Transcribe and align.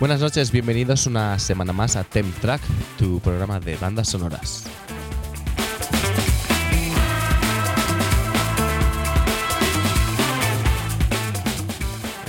Buenas 0.00 0.22
noches, 0.22 0.50
bienvenidos 0.50 1.06
una 1.06 1.38
semana 1.38 1.74
más 1.74 1.94
a 1.94 2.04
Tem 2.04 2.32
Track, 2.40 2.62
tu 2.98 3.20
programa 3.20 3.60
de 3.60 3.76
bandas 3.76 4.08
sonoras. 4.08 4.64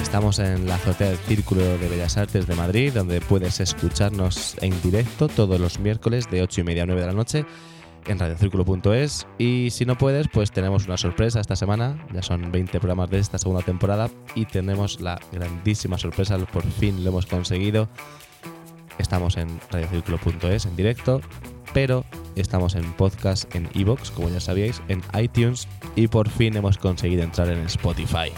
Estamos 0.01 0.39
en 0.39 0.67
la 0.67 0.75
azotea 0.75 1.11
del 1.11 1.17
Círculo 1.19 1.61
de 1.61 1.87
Bellas 1.87 2.17
Artes 2.17 2.45
de 2.45 2.55
Madrid, 2.55 2.91
donde 2.93 3.21
puedes 3.21 3.61
escucharnos 3.61 4.57
en 4.61 4.79
directo 4.81 5.29
todos 5.29 5.57
los 5.57 5.79
miércoles 5.79 6.29
de 6.29 6.41
8 6.41 6.59
y 6.59 6.63
media 6.65 6.83
a 6.83 6.87
9 6.87 6.99
de 6.99 7.07
la 7.07 7.13
noche 7.13 7.45
en 8.05 8.19
radiocírculo.es 8.19 9.27
y 9.37 9.69
si 9.71 9.85
no 9.85 9.97
puedes, 9.97 10.27
pues 10.27 10.51
tenemos 10.51 10.85
una 10.87 10.97
sorpresa 10.97 11.39
esta 11.39 11.55
semana, 11.55 12.05
ya 12.13 12.21
son 12.21 12.51
20 12.51 12.79
programas 12.79 13.09
de 13.09 13.19
esta 13.19 13.37
segunda 13.37 13.61
temporada 13.63 14.09
y 14.35 14.45
tenemos 14.45 15.01
la 15.01 15.19
grandísima 15.31 15.97
sorpresa, 15.97 16.37
por 16.37 16.63
fin 16.63 17.03
lo 17.03 17.09
hemos 17.09 17.25
conseguido. 17.25 17.89
Estamos 18.97 19.37
en 19.37 19.59
radiocírculo.es 19.71 20.65
en 20.65 20.75
directo, 20.75 21.21
pero 21.73 22.05
estamos 22.35 22.75
en 22.75 22.91
podcast 22.93 23.53
en 23.55 23.69
iVoox, 23.73 24.11
como 24.11 24.29
ya 24.29 24.39
sabíais, 24.39 24.81
en 24.87 25.01
iTunes 25.19 25.67
y 25.95 26.07
por 26.07 26.29
fin 26.29 26.55
hemos 26.55 26.77
conseguido 26.77 27.23
entrar 27.23 27.49
en 27.49 27.59
Spotify. 27.65 28.31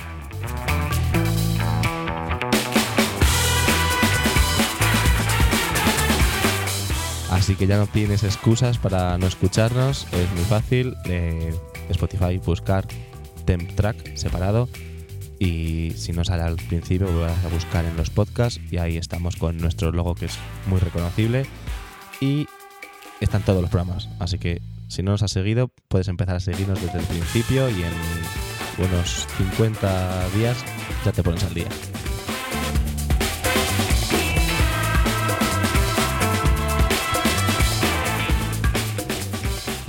Así 7.43 7.57
que 7.57 7.67
ya 7.67 7.75
no 7.75 7.87
tienes 7.87 8.23
excusas 8.23 8.77
para 8.77 9.17
no 9.17 9.27
escucharnos, 9.27 10.07
es 10.13 10.31
muy 10.31 10.45
fácil. 10.45 10.95
Eh, 11.03 11.53
Spotify 11.89 12.37
buscar 12.37 12.87
Temp 13.43 13.69
Track 13.75 14.15
separado 14.15 14.69
y 15.39 15.91
si 15.97 16.13
no 16.13 16.23
sale 16.23 16.43
al 16.43 16.55
principio 16.55 17.19
vas 17.19 17.43
a 17.43 17.49
buscar 17.49 17.83
en 17.83 17.97
los 17.97 18.09
podcasts 18.09 18.61
y 18.71 18.77
ahí 18.77 18.95
estamos 18.95 19.35
con 19.35 19.57
nuestro 19.57 19.91
logo 19.91 20.15
que 20.15 20.27
es 20.27 20.37
muy 20.67 20.79
reconocible 20.79 21.45
y 22.21 22.47
están 23.19 23.41
todos 23.41 23.61
los 23.61 23.69
programas. 23.69 24.07
Así 24.19 24.39
que 24.39 24.61
si 24.87 25.03
no 25.03 25.11
nos 25.11 25.21
has 25.21 25.31
seguido 25.31 25.69
puedes 25.89 26.07
empezar 26.07 26.37
a 26.37 26.39
seguirnos 26.39 26.81
desde 26.81 26.99
el 26.99 27.05
principio 27.07 27.69
y 27.69 27.83
en 27.83 28.85
unos 28.89 29.27
50 29.37 30.29
días 30.29 30.63
ya 31.03 31.11
te 31.11 31.21
pones 31.21 31.43
al 31.43 31.53
día. 31.53 31.67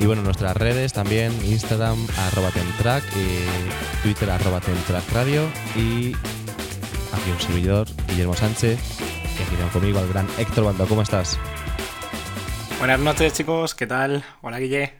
Y 0.04 0.06
bueno, 0.06 0.20
nuestras 0.20 0.54
redes 0.54 0.92
también, 0.92 1.32
Instagram, 1.46 1.96
arroba 2.18 2.50
Tentrack, 2.50 3.02
y 3.16 4.02
Twitter, 4.02 4.28
arroba 4.28 4.60
Tentrack 4.60 5.10
Radio, 5.14 5.48
y 5.74 6.12
aquí 7.10 7.30
un 7.32 7.40
servidor, 7.40 7.86
Guillermo 8.08 8.34
Sánchez, 8.34 8.78
y 9.00 9.42
aquí 9.42 9.56
tengo 9.56 9.70
conmigo 9.70 10.00
al 10.00 10.08
gran 10.10 10.28
Héctor 10.36 10.64
Bando. 10.64 10.86
¿Cómo 10.86 11.00
estás? 11.00 11.38
Buenas 12.78 13.00
noches, 13.00 13.32
chicos, 13.32 13.74
¿qué 13.74 13.86
tal? 13.86 14.22
Hola, 14.42 14.58
Guille. 14.58 14.92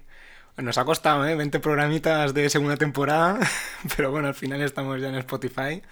Nos 0.57 0.79
ha 0.79 0.87
costado, 0.87 1.27
¿eh? 1.27 1.35
20 1.35 1.61
programitas 1.61 2.33
de 2.33 2.49
segunda 2.49 2.79
temporada, 2.79 3.41
pero 3.99 4.11
bueno, 4.11 4.29
al 4.29 4.35
final 4.35 4.63
estamos 4.63 5.03
ya 5.03 5.11
en 5.11 5.17
Spotify. 5.17 5.83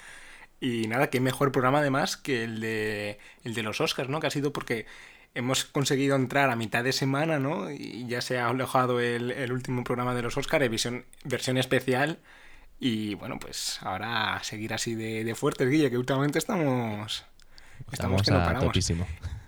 Y 0.59 0.89
nada, 0.89 1.11
qué 1.11 1.21
mejor 1.21 1.53
programa 1.53 1.81
además 1.81 2.17
que 2.17 2.45
el 2.45 2.61
de, 2.61 3.19
el 3.45 3.53
de 3.53 3.63
los 3.63 3.79
Oscars, 3.83 4.09
¿no? 4.09 4.21
Que 4.21 4.29
ha 4.29 4.31
sido 4.31 4.55
porque 4.55 4.87
hemos 5.35 5.65
conseguido 5.65 6.17
entrar 6.17 6.51
a 6.51 6.57
mitad 6.57 6.85
de 6.85 6.93
semana, 6.93 7.39
¿no? 7.39 7.71
Y 7.71 8.07
ya 8.07 8.21
se 8.21 8.39
ha 8.39 8.49
alojado 8.49 9.01
el, 9.01 9.53
último 9.53 9.85
programa 9.85 10.15
de 10.15 10.23
los 10.23 10.37
Oscars, 10.37 10.69
versión, 10.69 11.05
versión 11.25 11.59
especial. 11.59 12.19
Y 12.79 13.15
bueno, 13.15 13.39
pues 13.39 13.79
ahora 13.83 14.41
seguir 14.43 14.75
así 14.75 14.95
de, 14.95 15.25
de 15.25 15.35
fuertes, 15.35 15.69
Guille, 15.69 15.91
que 15.91 15.99
últimamente 15.99 16.39
estamos. 16.39 17.25
Estamos, 17.91 18.23
que 18.23 18.31
no 18.31 18.39
paramos. 18.39 18.77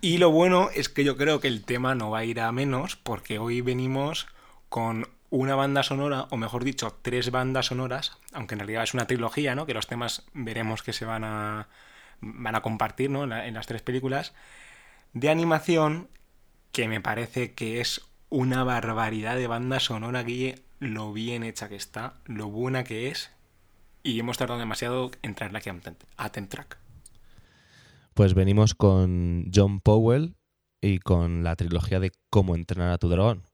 Y 0.01 0.19
lo 0.19 0.31
bueno 0.31 0.71
es 0.75 0.89
que 0.89 1.05
yo 1.05 1.17
creo 1.17 1.41
que 1.41 1.49
el 1.49 1.65
tema 1.65 1.95
no 1.95 2.11
va 2.11 2.19
a 2.19 2.25
ir 2.25 2.41
a 2.41 2.53
menos, 2.53 2.97
porque 2.97 3.39
hoy 3.39 3.61
venimos 3.61 4.27
con 4.69 5.09
una 5.31 5.55
banda 5.55 5.83
sonora, 5.83 6.27
o 6.31 6.37
mejor 6.37 6.65
dicho, 6.65 6.97
tres 7.03 7.31
bandas 7.31 7.67
sonoras, 7.67 8.19
aunque 8.33 8.55
en 8.55 8.61
realidad 8.61 8.85
es 8.85 8.95
una 8.95 9.07
trilogía, 9.07 9.55
¿no? 9.55 9.67
Que 9.67 9.75
los 9.75 9.87
temas 9.87 10.25
veremos 10.33 10.83
que 10.83 10.93
se 10.93 11.05
van 11.05 11.25
a, 11.25 11.69
van 12.21 12.55
a 12.55 12.61
compartir, 12.63 13.11
¿no? 13.11 13.25
en 13.25 13.55
las 13.55 13.67
tres 13.67 13.83
películas 13.83 14.33
de 15.15 15.31
animación 15.31 16.09
que 16.73 16.89
me 16.89 17.01
parece 17.01 17.55
que 17.55 17.81
es 17.81 18.03
una 18.29 18.65
barbaridad 18.65 19.37
de 19.37 19.47
banda 19.47 19.81
sonora, 19.81 20.25
Guille, 20.25 20.57
lo 20.81 21.13
bien 21.13 21.45
hecha 21.45 21.69
que 21.69 21.77
está, 21.77 22.15
lo 22.27 22.49
buena 22.49 22.85
que 22.85 23.09
es, 23.09 23.31
y 24.03 24.19
hemos 24.19 24.37
tardado 24.37 24.59
demasiado 24.59 25.13
en 25.23 25.35
traerla 25.35 25.61
aquí 25.61 25.71
a 26.17 26.29
Tentrack. 26.31 26.79
Pues 28.13 28.35
venimos 28.35 28.75
con 28.75 29.51
John 29.55 29.81
Powell 29.81 30.37
y 30.81 30.99
con 30.99 31.43
la 31.45 31.57
trilogía 31.57 32.01
de 32.01 32.13
Cómo 32.29 32.55
entrenar 32.55 32.91
a 32.91 32.99
tu 32.99 33.09
dragón. 33.09 33.45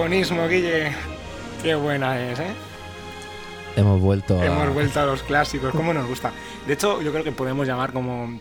Sinfonismo, 0.00 0.48
Guille. 0.48 0.92
Qué 1.62 1.74
buena 1.74 2.18
es, 2.18 2.40
¿eh? 2.40 2.54
Hemos 3.76 4.00
vuelto 4.00 4.40
a... 4.40 4.46
Hemos 4.46 4.72
vuelto 4.72 4.98
a 4.98 5.04
los 5.04 5.22
clásicos, 5.22 5.72
¿cómo 5.72 5.92
nos 5.92 6.08
gusta? 6.08 6.32
De 6.66 6.72
hecho, 6.72 7.02
yo 7.02 7.12
creo 7.12 7.22
que 7.22 7.32
podemos 7.32 7.66
llamar 7.66 7.92
como 7.92 8.40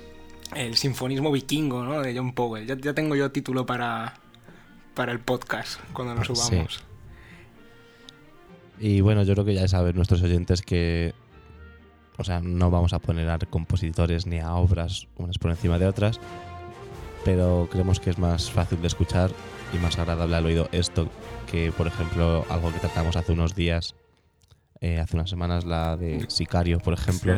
el 0.55 0.77
sinfonismo 0.77 1.33
vikingo, 1.33 1.83
¿no? 1.83 1.99
De 1.99 2.15
John 2.15 2.31
Powell. 2.31 2.65
Ya, 2.65 2.77
ya 2.77 2.93
tengo 2.93 3.13
yo 3.17 3.29
título 3.33 3.65
para, 3.65 4.13
para 4.93 5.11
el 5.11 5.19
podcast 5.19 5.81
cuando 5.91 6.15
lo 6.15 6.23
subamos. 6.23 6.79
Y 8.79 9.01
bueno, 9.01 9.23
yo 9.23 9.33
creo 9.33 9.43
que 9.43 9.55
ya 9.55 9.67
saben 9.67 9.97
nuestros 9.97 10.23
oyentes 10.23 10.61
que 10.61 11.13
o 12.19 12.23
sea, 12.23 12.41
no 12.41 12.69
vamos 12.69 12.91
a 12.93 12.99
poner 12.99 13.29
a 13.29 13.37
compositores 13.37 14.27
ni 14.27 14.39
a 14.39 14.53
obras 14.55 15.07
unas 15.17 15.37
por 15.37 15.51
encima 15.51 15.79
de 15.79 15.87
otras, 15.87 16.19
pero 17.29 17.67
creemos 17.71 17.99
que 17.99 18.09
es 18.09 18.17
más 18.17 18.49
fácil 18.49 18.81
de 18.81 18.87
escuchar 18.87 19.29
y 19.71 19.77
más 19.77 19.99
agradable 19.99 20.35
al 20.35 20.47
oído 20.47 20.67
esto 20.71 21.07
que, 21.51 21.71
por 21.71 21.85
ejemplo, 21.85 22.43
algo 22.49 22.73
que 22.73 22.79
tratamos 22.79 23.15
hace 23.17 23.33
unos 23.33 23.53
días, 23.53 23.93
eh, 24.81 24.99
hace 24.99 25.17
unas 25.17 25.29
semanas, 25.29 25.65
la 25.65 25.97
de 25.97 26.25
Sicario, 26.29 26.79
por 26.79 26.93
ejemplo. 26.93 27.35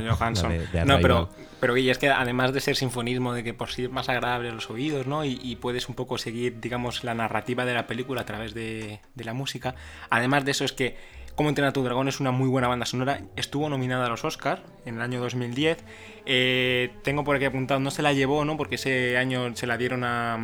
no, 0.85 0.99
pero, 0.99 1.29
pero 1.59 1.75
es 1.75 1.97
que 1.97 2.09
además 2.09 2.53
de 2.53 2.61
ser 2.61 2.75
sinfonismo, 2.75 3.33
de 3.33 3.43
que 3.43 3.53
por 3.53 3.69
sí 3.69 3.85
es 3.85 3.91
más 3.91 4.09
agradable 4.09 4.49
a 4.49 4.53
los 4.53 4.69
oídos, 4.69 5.07
¿no? 5.07 5.25
Y, 5.25 5.55
puedes 5.55 5.89
un 5.89 5.95
poco 5.95 6.17
seguir, 6.17 6.59
digamos, 6.59 7.03
la 7.03 7.13
narrativa 7.13 7.65
de 7.65 7.73
la 7.73 7.87
película 7.87 8.21
a 8.21 8.25
través 8.25 8.53
de, 8.53 8.99
de 9.15 9.23
la 9.23 9.33
música, 9.33 9.75
además 10.09 10.45
de 10.45 10.51
eso 10.51 10.65
es 10.65 10.71
que 10.71 10.97
como 11.35 11.49
entrenar 11.49 11.73
tu 11.73 11.83
dragón 11.83 12.07
es 12.07 12.19
una 12.19 12.31
muy 12.31 12.47
buena 12.49 12.67
banda 12.67 12.85
sonora. 12.85 13.21
Estuvo 13.35 13.69
nominada 13.69 14.05
a 14.05 14.09
los 14.09 14.23
Oscars 14.25 14.61
en 14.85 14.95
el 14.95 15.01
año 15.01 15.19
2010. 15.21 15.83
Eh, 16.25 16.91
tengo 17.03 17.23
por 17.23 17.35
aquí 17.35 17.45
apuntado, 17.45 17.79
no 17.79 17.89
se 17.91 18.01
la 18.01 18.13
llevó, 18.13 18.45
¿no? 18.45 18.57
Porque 18.57 18.75
ese 18.75 19.17
año 19.17 19.55
se 19.55 19.65
la 19.65 19.77
dieron 19.77 20.03
a, 20.03 20.37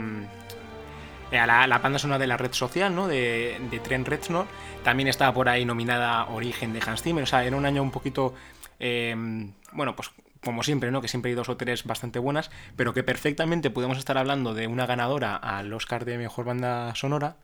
mm, 1.32 1.36
a 1.36 1.68
la, 1.68 1.78
banda 1.80 2.00
sonora 2.00 2.20
de 2.20 2.28
la 2.28 2.38
red 2.38 2.54
social, 2.54 2.94
¿no? 2.94 3.08
De, 3.08 3.60
de 3.70 3.80
Trent 3.80 4.08
Reznor. 4.08 4.48
También 4.84 5.08
estaba 5.08 5.34
por 5.34 5.50
ahí 5.50 5.66
nominada 5.66 6.26
Origen 6.28 6.74
de 6.74 6.82
Hans 6.86 7.02
Zimmer. 7.02 7.24
O 7.24 7.28
sea, 7.28 7.44
era 7.46 7.56
un 7.56 7.66
año 7.66 7.82
un 7.82 7.92
poquito, 7.92 8.34
em, 8.80 9.54
bueno, 9.72 9.96
pues 9.96 10.12
como 10.44 10.64
siempre, 10.64 10.92
¿no? 10.92 11.02
Que 11.02 11.08
siempre 11.08 11.32
hay 11.32 11.36
dos 11.36 11.50
o 11.50 11.58
tres 11.58 11.84
bastante 11.84 12.20
buenas, 12.20 12.52
pero 12.76 12.94
que 12.94 13.04
perfectamente 13.04 13.70
podemos 13.70 13.98
estar 13.98 14.18
hablando 14.18 14.54
de 14.54 14.68
una 14.68 14.86
ganadora 14.86 15.36
al 15.36 15.74
Oscar 15.74 16.06
de 16.06 16.18
Mejor 16.18 16.46
Banda 16.46 16.94
Sonora 16.96 17.38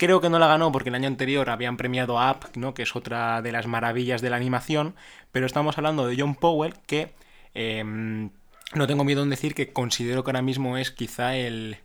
Creo 0.00 0.22
que 0.22 0.30
no 0.30 0.38
la 0.38 0.46
ganó 0.46 0.72
porque 0.72 0.88
el 0.88 0.94
año 0.94 1.08
anterior 1.08 1.50
habían 1.50 1.76
premiado 1.76 2.18
a 2.18 2.30
Up, 2.30 2.48
¿no? 2.54 2.72
que 2.72 2.84
es 2.84 2.96
otra 2.96 3.42
de 3.42 3.52
las 3.52 3.66
maravillas 3.66 4.22
de 4.22 4.30
la 4.30 4.36
animación, 4.36 4.94
pero 5.30 5.44
estamos 5.44 5.76
hablando 5.76 6.06
de 6.06 6.16
John 6.18 6.34
Powell, 6.34 6.72
que 6.86 7.12
em, 7.52 8.30
no 8.72 8.86
tengo 8.86 9.04
miedo 9.04 9.22
en 9.22 9.28
decir 9.28 9.54
que 9.54 9.74
considero 9.74 10.24
que 10.24 10.30
ahora 10.30 10.40
mismo 10.40 10.78
es 10.78 10.90
quizá 10.90 11.36
el, 11.36 11.76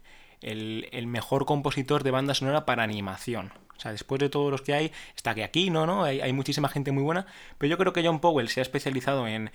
mejor 1.08 1.46
compositor 1.46 2.04
de 2.04 2.12
banda 2.12 2.34
sonora 2.34 2.66
para 2.66 2.84
animación. 2.84 3.52
O 3.78 3.80
sea, 3.80 3.92
después 3.92 4.20
de 4.20 4.30
todos 4.30 4.52
los 4.52 4.62
que 4.62 4.74
hay, 4.74 4.92
está 5.16 5.36
que 5.36 5.44
aquí, 5.44 5.70
¿no? 5.70 5.86
¿no? 5.86 6.06
Hay, 6.06 6.32
muchísima 6.32 6.70
gente 6.70 6.92
muy 6.92 7.04
buena, 7.04 7.26
pero 7.58 7.70
yo 7.70 7.78
creo 7.78 7.92
que 7.92 8.06
John 8.06 8.22
Powell 8.22 8.48
se 8.48 8.62
ha 8.62 8.64
especializado 8.64 9.28
en, 9.28 9.50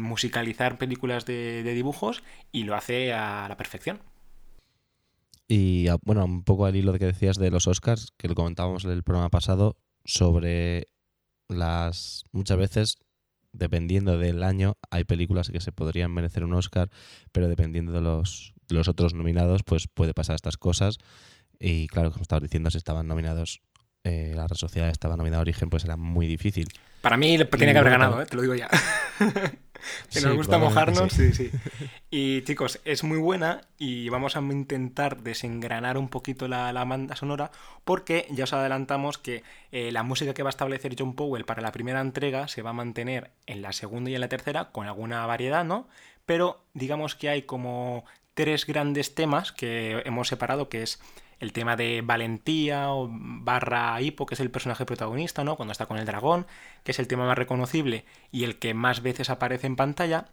musicalizar 0.00 0.78
películas 0.78 1.26
de 1.26 1.62
dibujos 1.74 2.22
y 2.52 2.64
lo 2.64 2.76
hace 2.76 3.12
a 3.12 3.48
la 3.48 3.56
perfección. 3.56 4.00
Y 5.48 5.86
bueno, 6.04 6.26
un 6.26 6.44
poco 6.44 6.66
al 6.66 6.76
hilo 6.76 6.92
de 6.92 6.98
que 6.98 7.06
decías 7.06 7.38
de 7.38 7.50
los 7.50 7.66
Oscars, 7.66 8.12
que 8.18 8.28
lo 8.28 8.34
comentábamos 8.34 8.84
en 8.84 8.90
el 8.90 9.02
programa 9.02 9.30
pasado, 9.30 9.78
sobre 10.04 10.88
las 11.48 12.24
muchas 12.32 12.58
veces, 12.58 12.98
dependiendo 13.52 14.18
del 14.18 14.42
año, 14.42 14.76
hay 14.90 15.04
películas 15.04 15.48
que 15.48 15.60
se 15.60 15.72
podrían 15.72 16.12
merecer 16.12 16.44
un 16.44 16.52
Oscar, 16.52 16.90
pero 17.32 17.48
dependiendo 17.48 17.92
de 17.92 18.02
los, 18.02 18.52
los 18.68 18.88
otros 18.88 19.14
nominados, 19.14 19.62
pues 19.62 19.88
puede 19.88 20.14
pasar 20.14 20.36
estas 20.36 20.56
cosas. 20.56 20.98
Y 21.58 21.88
claro, 21.88 22.10
como 22.10 22.22
estabas 22.22 22.42
diciendo, 22.42 22.70
si 22.70 22.78
estaban 22.78 23.06
nominados, 23.06 23.60
eh, 24.04 24.32
la 24.34 24.46
red 24.46 24.56
social 24.56 24.88
estaba 24.90 25.16
nominada 25.16 25.40
a 25.40 25.42
Origen, 25.42 25.70
pues 25.70 25.84
era 25.84 25.96
muy 25.96 26.26
difícil. 26.26 26.68
Para 27.00 27.16
mí 27.16 27.36
tiene 27.36 27.72
que 27.72 27.78
haber 27.78 27.92
ganado, 27.92 28.22
¿eh? 28.22 28.26
te 28.26 28.36
lo 28.36 28.42
digo 28.42 28.54
ya. 28.54 28.68
que 30.10 30.20
nos 30.20 30.34
gusta 30.34 30.58
mojarnos, 30.58 31.12
sí. 31.12 31.32
sí, 31.32 31.50
Y 32.10 32.42
chicos, 32.42 32.80
es 32.84 33.04
muy 33.04 33.18
buena 33.18 33.60
y 33.76 34.08
vamos 34.08 34.36
a 34.36 34.40
intentar 34.40 35.22
desengranar 35.22 35.98
un 35.98 36.08
poquito 36.08 36.48
la, 36.48 36.72
banda 36.84 37.16
sonora 37.16 37.50
porque 37.84 38.26
ya 38.30 38.44
os 38.44 38.52
adelantamos 38.52 39.18
que 39.18 39.42
eh, 39.72 39.92
la 39.92 40.02
música 40.02 40.34
que 40.34 40.42
va 40.42 40.48
a 40.48 40.50
establecer 40.50 40.96
John 40.98 41.14
Powell 41.14 41.44
para 41.44 41.62
la 41.62 41.72
primera 41.72 42.00
entrega 42.00 42.48
se 42.48 42.62
va 42.62 42.70
a 42.70 42.74
mantener 42.74 43.30
en 43.46 43.62
la 43.62 43.72
segunda 43.72 44.10
y 44.10 44.14
en 44.14 44.20
la 44.20 44.28
tercera 44.28 44.70
con 44.70 44.86
alguna 44.86 45.24
variedad, 45.26 45.64
¿no? 45.64 45.88
Pero 46.26 46.64
digamos 46.74 47.14
que 47.14 47.28
hay 47.28 47.42
como 47.42 48.04
tres 48.38 48.66
grandes 48.66 49.16
temas 49.16 49.50
que 49.50 50.00
hemos 50.04 50.28
separado, 50.28 50.68
que 50.68 50.84
es 50.84 51.00
el 51.40 51.52
tema 51.52 51.74
de 51.74 52.02
Valentía 52.04 52.92
o 52.92 53.08
barra 53.10 54.00
Hippo, 54.00 54.26
que 54.26 54.34
es 54.34 54.40
el 54.40 54.48
personaje 54.48 54.86
protagonista, 54.86 55.42
¿no? 55.42 55.56
Cuando 55.56 55.72
está 55.72 55.86
con 55.86 55.98
el 55.98 56.06
dragón, 56.06 56.46
que 56.84 56.92
es 56.92 57.00
el 57.00 57.08
tema 57.08 57.26
más 57.26 57.36
reconocible 57.36 58.04
y 58.30 58.44
el 58.44 58.60
que 58.60 58.74
más 58.74 59.02
veces 59.02 59.28
aparece 59.28 59.66
en 59.66 59.74
pantalla. 59.74 60.26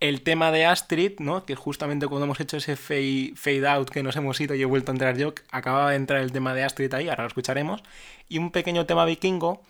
El 0.00 0.22
tema 0.22 0.50
de 0.52 0.64
Astrid, 0.64 1.20
¿no? 1.20 1.44
Que 1.44 1.54
justamente 1.54 2.06
cuando 2.06 2.24
hemos 2.24 2.40
hecho 2.40 2.56
ese 2.56 2.76
fade, 2.76 3.34
fade 3.36 3.68
out 3.68 3.90
que 3.90 4.02
nos 4.02 4.16
hemos 4.16 4.40
ido 4.40 4.54
y 4.54 4.62
he 4.62 4.64
vuelto 4.64 4.90
a 4.90 4.94
entrar 4.94 5.18
yo, 5.18 5.34
acababa 5.50 5.90
de 5.90 5.96
entrar 5.96 6.22
el 6.22 6.32
tema 6.32 6.54
de 6.54 6.64
Astrid 6.64 6.94
ahí, 6.94 7.10
ahora 7.10 7.24
lo 7.24 7.28
escucharemos. 7.28 7.82
Y 8.26 8.38
un 8.38 8.52
pequeño 8.52 8.86
tema 8.86 9.04
vikingo 9.04 9.60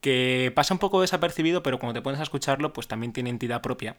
que 0.00 0.50
pasa 0.56 0.74
un 0.74 0.80
poco 0.80 1.00
desapercibido, 1.00 1.62
pero 1.62 1.78
cuando 1.78 2.00
te 2.00 2.02
pones 2.02 2.18
a 2.18 2.24
escucharlo, 2.24 2.72
pues 2.72 2.88
también 2.88 3.12
tiene 3.12 3.30
entidad 3.30 3.62
propia. 3.62 3.96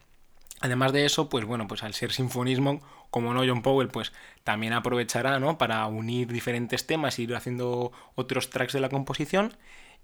Además 0.61 0.93
de 0.93 1.05
eso, 1.05 1.27
pues 1.27 1.43
bueno, 1.45 1.67
pues 1.67 1.83
al 1.83 1.95
ser 1.95 2.11
sinfonismo, 2.11 2.81
como 3.09 3.33
no 3.33 3.43
John 3.45 3.63
Powell, 3.63 3.87
pues 3.89 4.13
también 4.43 4.73
aprovechará, 4.73 5.39
¿no? 5.39 5.57
Para 5.57 5.85
unir 5.87 6.31
diferentes 6.31 6.85
temas 6.85 7.17
y 7.17 7.23
ir 7.23 7.35
haciendo 7.35 7.91
otros 8.15 8.51
tracks 8.51 8.73
de 8.73 8.79
la 8.79 8.89
composición. 8.89 9.57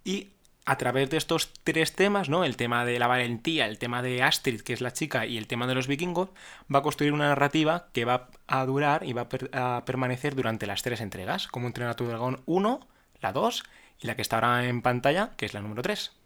Y 0.03 0.31
a 0.65 0.77
través 0.77 1.09
de 1.09 1.17
estos 1.17 1.53
tres 1.63 1.93
temas, 1.93 2.27
¿no? 2.27 2.43
El 2.43 2.57
tema 2.57 2.85
de 2.85 2.99
la 2.99 3.07
valentía, 3.07 3.67
el 3.67 3.77
tema 3.77 4.01
de 4.01 4.23
Astrid, 4.23 4.61
que 4.61 4.73
es 4.73 4.81
la 4.81 4.91
chica, 4.91 5.25
y 5.25 5.37
el 5.37 5.47
tema 5.47 5.67
de 5.67 5.75
los 5.75 5.87
vikingos, 5.87 6.29
va 6.73 6.79
a 6.79 6.81
construir 6.81 7.13
una 7.13 7.29
narrativa 7.29 7.87
que 7.93 8.03
va 8.03 8.29
a 8.47 8.65
durar 8.65 9.05
y 9.05 9.13
va 9.13 9.27
a, 9.53 9.85
permanecer 9.85 10.35
durante 10.35 10.65
las 10.65 10.83
tres 10.83 11.01
entregas, 11.01 11.47
como 11.47 11.67
entrenar 11.67 11.91
a 11.91 11.95
tu 11.95 12.05
dragón 12.05 12.41
1, 12.47 12.79
la 13.21 13.31
2 13.31 13.63
y 14.01 14.07
la 14.07 14.15
que 14.15 14.21
está 14.23 14.37
ahora 14.37 14.65
en 14.65 14.81
pantalla, 14.81 15.31
que 15.37 15.45
es 15.45 15.53
la 15.53 15.61
número 15.61 15.83
3. 15.83 16.16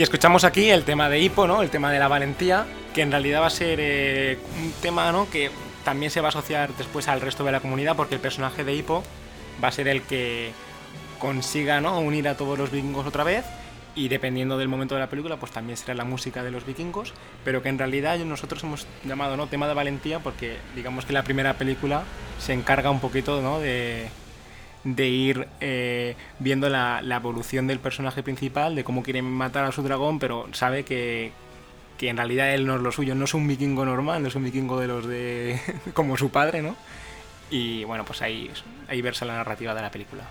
Y 0.00 0.02
escuchamos 0.02 0.44
aquí 0.44 0.70
el 0.70 0.84
tema 0.84 1.10
de 1.10 1.20
Hippo, 1.20 1.46
¿no? 1.46 1.60
El 1.60 1.68
tema 1.68 1.92
de 1.92 1.98
la 1.98 2.08
valentía, 2.08 2.64
que 2.94 3.02
en 3.02 3.10
realidad 3.10 3.42
va 3.42 3.48
a 3.48 3.50
ser 3.50 3.78
eh, 3.82 4.38
un 4.58 4.72
tema, 4.80 5.12
¿no? 5.12 5.28
Que 5.28 5.50
también 5.84 6.10
se 6.10 6.22
va 6.22 6.28
a 6.28 6.30
asociar 6.30 6.74
después 6.78 7.06
al 7.06 7.20
resto 7.20 7.44
de 7.44 7.52
la 7.52 7.60
comunidad, 7.60 7.96
porque 7.96 8.14
el 8.14 8.20
personaje 8.22 8.64
de 8.64 8.74
Hippo 8.74 9.04
va 9.62 9.68
a 9.68 9.72
ser 9.72 9.88
el 9.88 10.00
que 10.00 10.52
consiga, 11.18 11.82
¿no? 11.82 12.00
Unir 12.00 12.28
a 12.28 12.34
todos 12.38 12.58
los 12.58 12.70
vikingos 12.70 13.06
otra 13.06 13.24
vez. 13.24 13.44
Y 13.94 14.08
dependiendo 14.08 14.56
del 14.56 14.68
momento 14.68 14.94
de 14.94 15.02
la 15.02 15.10
película, 15.10 15.36
pues 15.36 15.52
también 15.52 15.76
será 15.76 15.92
la 15.92 16.04
música 16.04 16.42
de 16.42 16.50
los 16.50 16.64
vikingos, 16.64 17.12
pero 17.44 17.62
que 17.62 17.68
en 17.68 17.78
realidad 17.78 18.18
nosotros 18.20 18.64
hemos 18.64 18.86
llamado 19.04 19.36
¿no? 19.36 19.48
tema 19.48 19.68
de 19.68 19.74
valentía 19.74 20.20
porque 20.20 20.56
digamos 20.74 21.04
que 21.04 21.12
la 21.12 21.24
primera 21.24 21.58
película 21.58 22.04
se 22.38 22.54
encarga 22.54 22.88
un 22.88 23.00
poquito 23.00 23.42
¿no? 23.42 23.60
de, 23.60 24.08
de 24.84 25.08
ir 25.08 25.48
eh, 25.60 26.16
viendo 26.38 26.68
la, 26.68 27.00
evolución 27.00 27.66
del 27.66 27.78
personaje 27.78 28.22
principal, 28.22 28.74
de 28.74 28.84
cómo 28.84 29.02
quiere 29.02 29.22
matar 29.22 29.64
a 29.64 29.72
su 29.72 29.82
dragón, 29.82 30.18
pero 30.18 30.46
sabe 30.52 30.84
que, 30.84 31.32
que 31.98 32.08
en 32.08 32.16
realidad 32.16 32.54
él 32.54 32.66
no 32.66 32.76
es 32.76 32.82
lo 32.82 32.92
suyo, 32.92 33.14
no 33.14 33.24
es 33.24 33.34
un 33.34 33.46
vikingo 33.46 33.84
normal, 33.84 34.22
no 34.22 34.28
es 34.28 34.34
un 34.34 34.44
vikingo 34.44 34.80
de 34.80 34.86
los 34.86 35.06
de. 35.06 35.60
como 35.94 36.16
su 36.16 36.30
padre, 36.30 36.62
¿no? 36.62 36.76
Y 37.50 37.84
bueno, 37.84 38.04
pues 38.04 38.22
ahí, 38.22 38.50
ahí 38.88 39.02
versa 39.02 39.24
la 39.24 39.34
narrativa 39.34 39.74
de 39.74 39.82
la 39.82 39.90
película. 39.90 40.22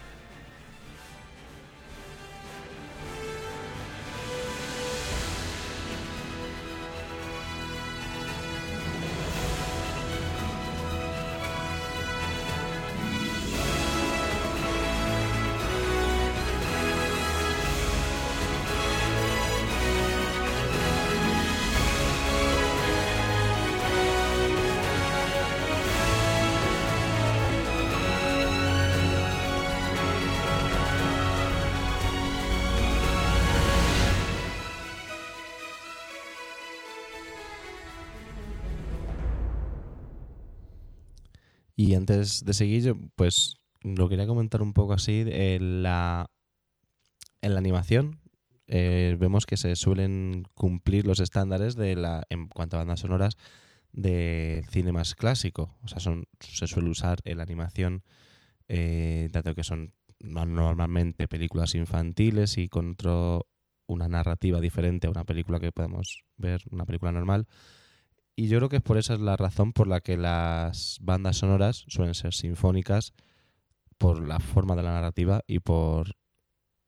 Y 41.90 41.96
antes 41.96 42.46
de 42.46 42.54
seguir, 42.54 42.96
pues 43.16 43.58
lo 43.82 44.10
quería 44.10 44.28
comentar 44.28 44.62
un 44.62 44.74
poco 44.74 44.94
así. 44.94 45.24
En 45.26 45.82
la, 45.82 46.30
en 47.42 47.54
la 47.54 47.60
animación 47.60 48.20
eh, 48.68 49.18
vemos 49.20 49.48
que 49.48 49.58
se 49.58 49.76
suelen 49.76 50.46
cumplir 50.54 51.08
los 51.08 51.20
estándares 51.20 51.76
de 51.76 51.96
la, 51.96 52.28
en 52.30 52.48
cuanto 52.48 52.76
a 52.78 52.82
bandas 52.82 53.00
sonoras 53.00 53.38
de 53.92 54.64
cine 54.70 54.92
más 54.92 55.16
clásico. 55.16 55.80
O 55.82 55.88
sea, 55.88 56.00
son, 56.00 56.26
se 56.40 56.68
suele 56.68 56.92
usar 56.92 57.22
en 57.24 57.38
la 57.38 57.44
animación, 57.44 58.04
eh, 58.68 59.28
dado 59.32 59.56
que 59.56 59.64
son 59.64 59.96
normalmente 60.20 61.28
películas 61.28 61.74
infantiles 61.74 62.60
y 62.60 62.70
con 62.70 62.92
otro, 62.92 63.48
una 63.88 64.08
narrativa 64.08 64.62
diferente 64.62 65.08
a 65.08 65.10
una 65.10 65.24
película 65.24 65.60
que 65.60 65.72
podemos 65.72 66.24
ver, 66.38 66.62
una 66.70 66.86
película 66.86 67.12
normal 67.12 67.48
y 68.40 68.48
yo 68.48 68.58
creo 68.60 68.70
que 68.70 68.78
es 68.78 68.82
por 68.82 68.98
esa 68.98 69.16
es 69.16 69.20
la 69.20 69.36
razón 69.36 69.74
por 69.74 69.90
la 69.90 70.00
que 70.00 70.16
las 70.16 70.98
bandas 71.02 71.36
sonoras 71.36 71.84
suelen 71.90 72.16
ser 72.16 72.34
sinfónicas, 72.34 73.12
por 73.98 74.26
la 74.26 74.40
forma 74.40 74.78
de 74.78 74.84
la 74.84 74.94
narrativa 74.94 75.42
y 75.46 75.60
por 75.60 76.16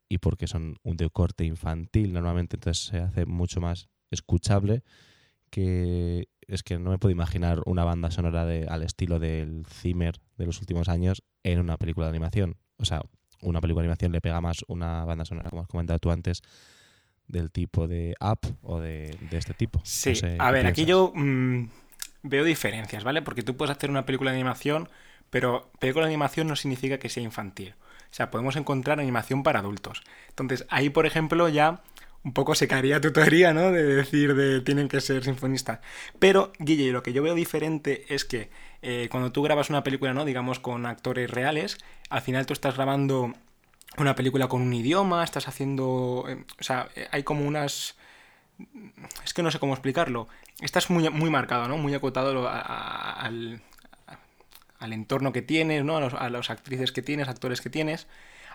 y 0.08 0.16
porque 0.16 0.46
son 0.46 0.76
un 0.82 0.96
de 0.96 1.10
corte 1.10 1.44
infantil 1.44 2.14
normalmente, 2.14 2.56
entonces 2.56 2.86
se 2.86 3.00
hace 3.00 3.26
mucho 3.26 3.60
más 3.60 3.90
escuchable 4.10 4.82
que 5.50 6.26
es 6.40 6.62
que 6.62 6.78
no 6.78 6.88
me 6.88 6.96
puedo 6.96 7.12
imaginar 7.12 7.60
una 7.66 7.84
banda 7.84 8.10
sonora 8.10 8.46
de, 8.46 8.66
al 8.66 8.82
estilo 8.82 9.18
del 9.18 9.66
Zimmer 9.66 10.22
de 10.38 10.46
los 10.46 10.58
últimos 10.60 10.88
años 10.88 11.22
en 11.42 11.60
una 11.60 11.76
película 11.76 12.06
de 12.06 12.12
animación. 12.12 12.56
O 12.78 12.86
sea, 12.86 13.02
una 13.42 13.60
película 13.60 13.82
de 13.82 13.88
animación 13.88 14.12
le 14.12 14.22
pega 14.22 14.40
más 14.40 14.64
una 14.68 15.04
banda 15.04 15.26
sonora, 15.26 15.50
como 15.50 15.60
has 15.60 15.68
comentado 15.68 15.98
tú 15.98 16.10
antes, 16.10 16.40
del 17.32 17.50
tipo 17.50 17.88
de 17.88 18.14
app 18.20 18.44
o 18.62 18.78
de, 18.78 19.16
este 19.32 19.54
tipo. 19.54 19.80
Sí, 19.82 20.12
a 20.38 20.50
ver, 20.52 20.66
aquí 20.66 20.84
yo 20.84 21.12
mm, 21.14 21.64
veo 22.22 22.44
diferencias, 22.44 23.02
¿vale? 23.02 23.22
Porque 23.22 23.42
tú 23.42 23.56
puedes 23.56 23.74
hacer 23.74 23.90
una 23.90 24.06
película 24.06 24.30
de 24.30 24.36
animación, 24.36 24.88
pero 25.30 25.70
película 25.80 26.06
de 26.06 26.12
animación 26.12 26.46
no 26.46 26.54
significa 26.54 26.98
que 26.98 27.08
sea 27.08 27.22
infantil. 27.22 27.74
O 27.80 28.14
sea, 28.14 28.30
podemos 28.30 28.56
encontrar 28.56 29.00
animación 29.00 29.42
para 29.42 29.60
adultos. 29.60 30.02
Entonces, 30.28 30.66
ahí, 30.68 30.90
por 30.90 31.06
ejemplo, 31.06 31.48
ya 31.48 31.82
un 32.22 32.34
poco 32.34 32.54
se 32.54 32.68
caería 32.68 33.00
tu 33.00 33.12
teoría, 33.12 33.54
¿no? 33.54 33.72
De 33.72 33.82
decir 33.82 34.34
de 34.34 34.60
tienen 34.60 34.88
que 34.88 35.00
ser 35.00 35.24
sinfonistas. 35.24 35.80
Pero, 36.18 36.52
Guille, 36.58 36.92
lo 36.92 37.02
que 37.02 37.14
yo 37.14 37.22
veo 37.22 37.34
diferente 37.34 38.04
es 38.14 38.26
que 38.26 38.50
eh, 38.82 39.08
cuando 39.10 39.32
tú 39.32 39.42
grabas 39.42 39.70
una 39.70 39.82
película, 39.82 40.12
¿no? 40.12 40.26
Digamos 40.26 40.60
con 40.60 40.84
actores 40.84 41.30
reales, 41.30 41.78
al 42.10 42.20
final 42.20 42.44
tú 42.44 42.52
estás 42.52 42.76
grabando 42.76 43.32
una 43.98 44.14
película 44.14 44.48
con 44.48 44.62
un 44.62 44.72
idioma, 44.72 45.24
estás 45.24 45.48
haciendo... 45.48 46.24
Eh, 46.28 46.44
o 46.58 46.62
sea, 46.62 46.88
eh, 46.96 47.08
hay 47.10 47.22
como 47.22 47.46
unas... 47.46 47.96
Es 49.24 49.34
que 49.34 49.42
no 49.42 49.50
sé 49.50 49.58
cómo 49.58 49.72
explicarlo. 49.72 50.28
Estás 50.60 50.90
muy, 50.90 51.08
muy 51.10 51.30
marcado, 51.30 51.68
¿no? 51.68 51.78
Muy 51.78 51.94
acotado 51.94 52.48
al, 52.48 53.62
al 54.82 54.92
entorno 54.92 55.32
que 55.32 55.42
tienes, 55.42 55.84
¿no? 55.84 55.96
A, 55.96 56.28
las 56.28 56.50
actrices 56.50 56.90
que 56.92 57.02
tienes, 57.02 57.28
actores 57.28 57.60
que 57.60 57.70
tienes. 57.70 58.08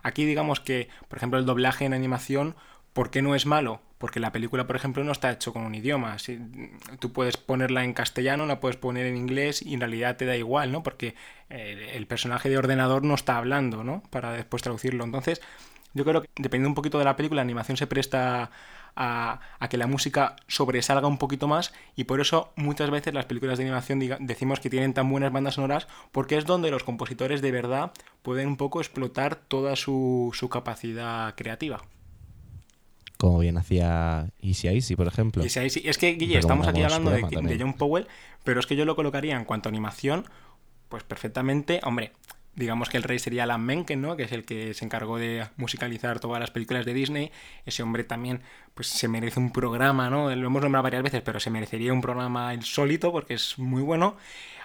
Aquí 0.03 0.25
digamos 0.25 0.59
que, 0.59 0.89
por 1.07 1.17
ejemplo, 1.17 1.39
el 1.39 1.45
doblaje 1.45 1.85
en 1.85 1.93
animación 1.93 2.55
¿Por 2.97 3.11
qué 3.11 3.21
no 3.21 3.35
es 3.35 3.45
malo? 3.45 3.79
Porque 3.99 4.19
la 4.19 4.31
película, 4.31 4.65
por 4.65 4.75
ejemplo, 4.75 5.03
no 5.03 5.11
está 5.11 5.29
hecho 5.29 5.53
con 5.53 5.61
un 5.63 5.75
idioma. 5.75 6.17
Si, 6.17 6.39
tú 6.97 7.13
puedes 7.13 7.37
ponerla 7.37 7.83
en 7.83 7.93
castellano, 7.93 8.47
la 8.47 8.59
puedes 8.59 8.75
poner 8.75 9.05
en 9.05 9.15
inglés 9.15 9.61
y 9.61 9.75
en 9.75 9.81
realidad 9.81 10.17
te 10.17 10.25
da 10.25 10.35
igual, 10.35 10.71
¿no? 10.71 10.81
Porque 10.81 11.13
eh, 11.51 11.91
el 11.93 12.07
personaje 12.07 12.49
de 12.49 12.57
ordenador 12.57 13.03
no 13.03 13.13
está 13.13 13.37
hablando, 13.37 13.83
¿no? 13.83 14.01
Para 14.09 14.31
después 14.31 14.63
traducirlo. 14.63 15.03
Entonces, 15.03 15.43
yo 15.93 16.05
creo 16.05 16.23
que 16.23 16.29
dependiendo 16.37 16.69
un 16.69 16.73
poquito 16.73 16.97
de 16.97 17.05
la 17.05 17.15
película, 17.15 17.37
la 17.37 17.43
animación 17.43 17.77
se 17.77 17.85
presta 17.85 18.49
a, 18.95 19.39
que 19.69 19.77
la 19.77 19.85
música 19.85 20.35
sobresalga 20.47 21.05
un 21.05 21.19
poquito 21.19 21.47
más 21.47 21.75
y 21.95 22.05
por 22.05 22.19
eso 22.19 22.51
muchas 22.55 22.89
veces 22.89 23.13
las 23.13 23.27
películas 23.27 23.59
de 23.59 23.65
animación 23.65 23.99
decimos 24.21 24.59
que 24.59 24.71
tienen 24.71 24.95
tan 24.95 25.07
buenas 25.07 25.31
bandas 25.31 25.53
sonoras 25.53 25.87
porque 26.11 26.35
es 26.35 26.45
donde 26.45 26.71
los 26.71 26.83
compositores 26.83 27.43
de 27.43 27.51
verdad 27.51 27.91
pueden 28.23 28.47
un 28.47 28.57
poco 28.57 28.81
explotar 28.81 29.35
toda 29.35 29.75
su 29.75 30.49
capacidad 30.51 31.35
creativa 31.35 31.83
como 33.17 33.39
bien 33.39 33.57
hacía 33.57 34.29
Easy 34.41 34.67
Easy, 34.67 34.95
por 34.95 35.07
ejemplo. 35.07 35.43
Easy 35.43 35.59
Easy. 35.59 35.81
Es 35.85 35.97
que, 35.97 36.13
Guille, 36.13 36.37
estamos 36.37 36.67
aquí 36.67 36.81
hablando 36.83 37.11
de, 37.11 37.21
de, 37.21 37.57
John 37.59 37.73
Powell, 37.73 38.07
pero 38.43 38.59
es 38.59 38.67
que 38.67 38.75
yo 38.75 38.85
lo 38.85 38.95
colocaría 38.95 39.35
en 39.35 39.45
cuanto 39.45 39.69
a 39.69 39.71
animación, 39.71 40.25
pues 40.89 41.03
perfectamente, 41.03 41.79
hombre, 41.83 42.13
digamos 42.57 42.89
que 42.89 42.97
el 42.97 43.03
rey 43.03 43.19
sería 43.19 43.43
Alan 43.43 43.61
Menken, 43.61 44.01
¿no? 44.01 44.17
Que 44.17 44.23
es 44.23 44.31
el 44.31 44.43
que 44.43 44.73
se 44.73 44.83
encargó 44.83 45.17
de 45.17 45.47
musicalizar 45.57 46.19
todas 46.19 46.39
las 46.39 46.49
películas 46.49 46.85
de 46.85 46.93
Disney. 46.93 47.31
Ese 47.65 47.83
hombre 47.83 48.03
también, 48.03 48.41
pues 48.73 48.87
se 48.87 49.07
merece 49.07 49.39
un 49.39 49.51
programa, 49.51 50.09
¿no? 50.09 50.35
Lo 50.35 50.47
hemos 50.47 50.61
nombrado 50.63 50.83
varias 50.83 51.03
veces, 51.03 51.21
pero 51.23 51.39
se 51.39 51.51
merecería 51.51 51.93
un 51.93 52.01
programa 52.01 52.53
insólito 52.55 53.11
porque 53.11 53.35
es 53.35 53.59
muy 53.59 53.83
bueno. 53.83 54.17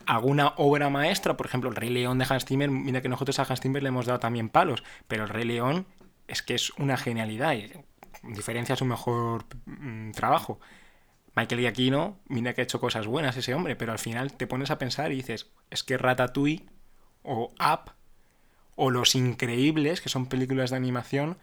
Alguna 0.07 0.55
obra 0.57 0.89
maestra, 0.89 1.37
por 1.37 1.47
ejemplo, 1.47 1.69
el 1.69 1.77
Rey 1.77 1.91
León 1.91 2.19
de 2.19 2.27
Hans 2.29 2.47
Zimmer, 2.47 2.71
mira 2.71 3.03
que 3.03 3.11
nosotros 3.11 3.39
a 3.39 3.43
Hans 3.43 3.61
Zimmer 3.61 3.83
le 3.83 3.91
hemos 3.91 4.07
dado 4.07 4.19
también 4.19 4.49
palos, 4.49 4.83
pero 5.07 5.25
el 5.25 5.29
Rey 5.29 5.45
León 5.45 5.85
es 6.29 6.41
que 6.41 6.55
es 6.55 6.71
una 6.79 6.97
genialidad 6.97 7.55
diferencia 8.23 8.77
su 8.77 8.85
mejor 8.85 9.47
mm, 9.67 10.13
trabajo. 10.13 10.61
Michael 11.35 11.61
Giacchino, 11.63 12.21
mira 12.29 12.53
que 12.53 12.61
ha 12.61 12.65
hecho 12.65 12.81
cosas 12.81 13.07
buenas 13.07 13.37
ese 13.37 13.55
hombre, 13.55 13.77
pero 13.77 13.93
al 13.93 13.99
final 13.99 14.35
te 14.35 14.47
pones 14.47 14.71
a 14.71 14.79
pensar 14.79 15.13
y 15.13 15.17
dices, 15.17 15.51
es 15.71 15.83
que 15.83 15.97
Ratatouille 15.97 16.67
o 17.23 17.53
Up 17.59 17.93
o 18.75 18.91
Los 18.91 19.15
Increíbles, 19.15 20.01
que 20.01 20.09
son 20.09 20.27
películas 20.27 20.71
de 20.71 20.77
animación, 20.77 21.39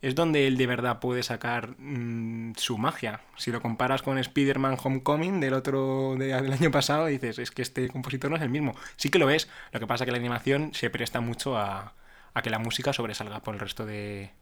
es 0.00 0.14
donde 0.16 0.46
él 0.46 0.56
de 0.56 0.66
verdad 0.66 0.98
puede 1.00 1.22
sacar 1.22 1.76
mm, 1.78 2.54
su 2.56 2.78
magia. 2.78 3.20
Si 3.36 3.52
lo 3.52 3.60
comparas 3.62 4.02
con 4.02 4.18
Spider-Man 4.18 4.76
Homecoming 4.82 5.40
del 5.40 5.54
otro 5.54 6.16
del 6.16 6.52
año 6.52 6.70
pasado, 6.70 7.06
dices, 7.06 7.38
es 7.38 7.50
que 7.50 7.62
este 7.62 7.88
compositor 7.88 8.30
no 8.30 8.36
es 8.36 8.42
el 8.42 8.50
mismo. 8.50 8.74
Sí 8.96 9.10
que 9.10 9.18
lo 9.18 9.30
es, 9.30 9.48
lo 9.72 9.80
que 9.80 9.86
pasa 9.86 10.04
es 10.04 10.06
que 10.06 10.12
la 10.12 10.18
animación 10.18 10.74
se 10.74 10.90
presta 10.90 11.20
mucho 11.20 11.56
a, 11.56 11.94
a 12.34 12.42
que 12.42 12.50
la 12.50 12.58
música 12.58 12.92
sobresalga 12.92 13.40
por 13.40 13.54
el 13.54 13.60
resto 13.60 13.86
de, 13.86 14.32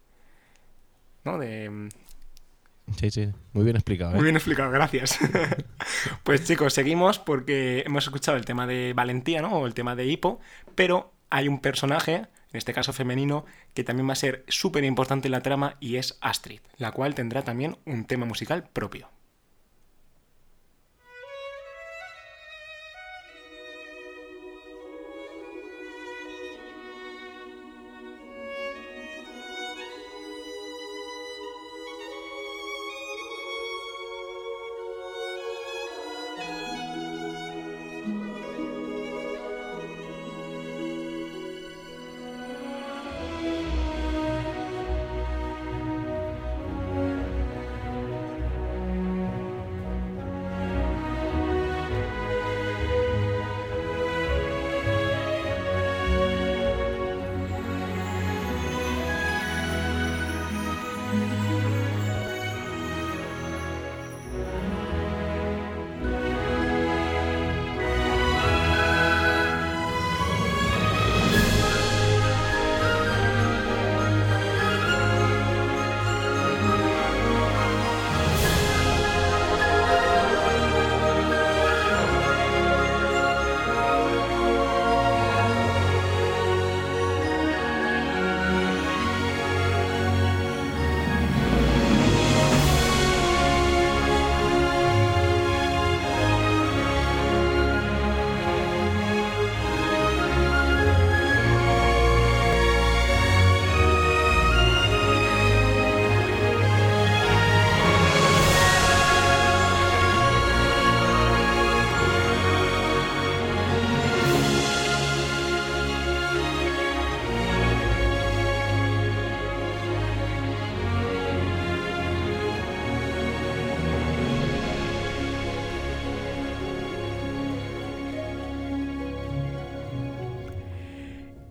¿no? 1.24 1.38
De... 1.38 1.88
Sí, 2.98 3.10
sí, 3.10 3.28
muy 3.52 3.64
bien 3.64 3.76
explicado. 3.76 4.12
¿eh? 4.12 4.14
Muy 4.16 4.24
bien 4.24 4.36
explicado, 4.36 4.70
gracias. 4.70 5.18
pues 6.24 6.44
chicos, 6.44 6.74
seguimos 6.74 7.18
porque 7.18 7.82
hemos 7.86 8.04
escuchado 8.04 8.36
el 8.36 8.44
tema 8.44 8.66
de 8.66 8.92
valentía, 8.94 9.42
¿no? 9.42 9.52
O 9.52 9.66
el 9.66 9.74
tema 9.74 9.94
de 9.94 10.06
hipo, 10.06 10.40
pero 10.74 11.12
hay 11.30 11.48
un 11.48 11.60
personaje, 11.60 12.14
en 12.14 12.26
este 12.52 12.72
caso 12.72 12.92
femenino, 12.92 13.44
que 13.74 13.84
también 13.84 14.08
va 14.08 14.12
a 14.12 14.16
ser 14.16 14.44
súper 14.48 14.84
importante 14.84 15.28
en 15.28 15.32
la 15.32 15.42
trama 15.42 15.76
y 15.78 15.96
es 15.96 16.18
Astrid, 16.20 16.60
la 16.76 16.90
cual 16.92 17.14
tendrá 17.14 17.42
también 17.42 17.78
un 17.86 18.04
tema 18.04 18.26
musical 18.26 18.68
propio. 18.72 19.08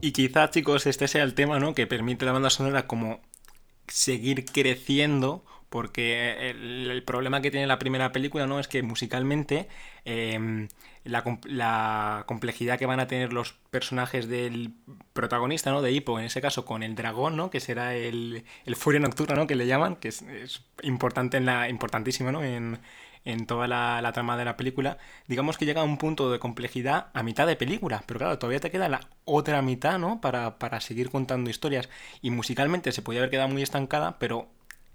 Y 0.09 0.11
quizá, 0.11 0.49
chicos, 0.49 0.87
este 0.87 1.07
sea 1.07 1.21
el 1.21 1.35
tema, 1.35 1.59
¿no? 1.59 1.75
Que 1.75 1.85
permite 1.85 2.25
la 2.25 2.31
banda 2.31 2.49
sonora 2.49 2.87
como 2.87 3.21
seguir 3.87 4.43
creciendo 4.43 5.45
porque 5.69 6.49
el, 6.49 7.03
problema 7.03 7.41
que 7.41 7.51
tiene 7.51 7.67
la 7.67 7.77
primera 7.77 8.11
película 8.11 8.47
no 8.47 8.59
es 8.59 8.67
que 8.67 8.81
musicalmente 8.81 9.67
em, 10.05 10.67
la, 11.03 12.23
complejidad 12.25 12.79
que 12.79 12.87
van 12.87 12.99
a 12.99 13.05
tener 13.05 13.33
los 13.33 13.53
personajes 13.69 14.27
del 14.27 14.73
protagonista 15.13 15.69
no 15.69 15.83
de 15.83 15.91
Hippo 15.91 16.17
en 16.17 16.25
ese 16.25 16.41
caso 16.41 16.65
con 16.65 16.81
el 16.81 16.95
dragón 16.95 17.37
no 17.37 17.51
que 17.51 17.59
será 17.59 17.93
el, 17.95 18.45
el 18.65 18.75
furia 18.75 18.99
nocturna 18.99 19.35
no 19.35 19.45
que 19.45 19.53
le 19.53 19.67
llaman 19.67 19.95
que 19.95 20.07
es, 20.07 20.23
importante 20.81 21.37
en 21.37 21.45
la 21.45 21.69
importantísimo 21.69 22.31
no 22.31 22.43
en, 22.43 22.79
en 23.25 23.45
toda 23.45 23.67
la, 23.67 24.11
trama 24.13 24.37
de 24.37 24.45
la 24.45 24.57
película, 24.57 24.97
digamos 25.27 25.57
que 25.57 25.65
llega 25.65 25.81
a 25.81 25.85
un 25.85 25.97
punto 25.97 26.31
de 26.31 26.39
complejidad 26.39 27.07
a 27.13 27.23
mitad 27.23 27.47
de 27.47 27.55
película, 27.55 28.03
pero 28.05 28.19
claro, 28.19 28.39
todavía 28.39 28.59
te 28.59 28.71
queda 28.71 28.89
la 28.89 29.01
otra 29.25 29.61
mitad, 29.61 29.99
¿no? 29.99 30.21
Para, 30.21 30.57
para 30.57 30.81
seguir 30.81 31.09
contando 31.09 31.49
historias. 31.49 31.89
Y 32.21 32.31
musicalmente 32.31 32.91
se 32.91 33.01
podía 33.01 33.19
haber 33.21 33.29
quedado 33.29 33.49
muy 33.49 33.61
estancada, 33.61 34.17
pero 34.19 34.47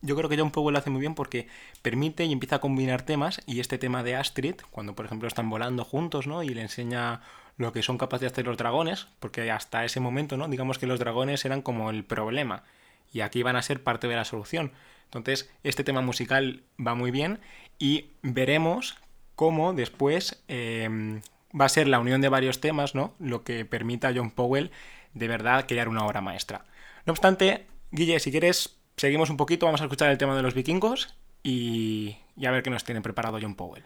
yo 0.04 0.16
creo 0.16 0.28
que 0.28 0.36
John 0.36 0.50
Powell 0.50 0.74
lo 0.74 0.78
hace 0.78 0.90
muy 0.90 1.00
bien 1.00 1.14
porque 1.14 1.48
permite 1.82 2.24
y 2.24 2.32
empieza 2.32 2.56
a 2.56 2.60
combinar 2.60 3.02
temas 3.02 3.40
y 3.46 3.60
este 3.60 3.78
tema 3.78 4.02
de 4.02 4.16
Astrid, 4.16 4.56
cuando 4.70 4.94
por 4.94 5.06
ejemplo 5.06 5.28
están 5.28 5.48
volando 5.48 5.84
juntos, 5.84 6.26
¿no? 6.26 6.42
Y 6.42 6.50
le 6.50 6.60
enseña 6.60 7.22
lo 7.56 7.72
que 7.72 7.82
son 7.82 7.98
capaces 7.98 8.22
de 8.22 8.26
hacer 8.32 8.46
los 8.46 8.56
dragones, 8.56 9.06
porque 9.20 9.50
hasta 9.50 9.84
ese 9.84 10.00
momento, 10.00 10.36
¿no? 10.36 10.48
Digamos 10.48 10.78
que 10.78 10.86
los 10.86 10.98
dragones 10.98 11.44
eran 11.44 11.62
como 11.62 11.90
el 11.90 12.04
problema 12.04 12.64
y 13.12 13.20
aquí 13.20 13.42
van 13.42 13.56
a 13.56 13.62
ser 13.62 13.82
parte 13.82 14.08
de 14.08 14.16
la 14.16 14.24
solución. 14.24 14.72
Entonces, 15.14 15.50
este 15.62 15.84
tema 15.84 16.00
musical 16.00 16.62
va 16.84 16.94
muy 16.94 17.10
bien 17.10 17.40
y 17.78 18.06
veremos 18.22 18.96
cómo 19.34 19.72
después 19.72 20.42
em, 20.48 21.22
va 21.58 21.66
a 21.66 21.68
ser 21.68 21.88
la 21.88 21.98
unión 21.98 22.20
de 22.20 22.28
varios 22.28 22.60
temas, 22.60 22.94
¿no? 22.94 23.14
Lo 23.18 23.44
que 23.44 23.64
permita 23.64 24.08
a 24.08 24.14
John 24.14 24.30
Powell 24.30 24.70
de 25.12 25.28
verdad 25.28 25.66
crear 25.66 25.88
una 25.88 26.04
obra 26.04 26.20
maestra. 26.20 26.64
No 27.06 27.12
obstante, 27.12 27.66
Guille, 27.90 28.20
si 28.20 28.30
quieres 28.30 28.78
seguimos 28.96 29.30
un 29.30 29.36
poquito, 29.36 29.66
vamos 29.66 29.80
a 29.80 29.84
escuchar 29.84 30.10
el 30.10 30.18
tema 30.18 30.36
de 30.36 30.42
los 30.42 30.54
vikingos 30.54 31.14
y, 31.42 32.16
y 32.36 32.46
a 32.46 32.50
ver 32.50 32.62
qué 32.62 32.70
nos 32.70 32.84
tiene 32.84 33.00
preparado 33.00 33.38
John 33.40 33.54
Powell. 33.54 33.84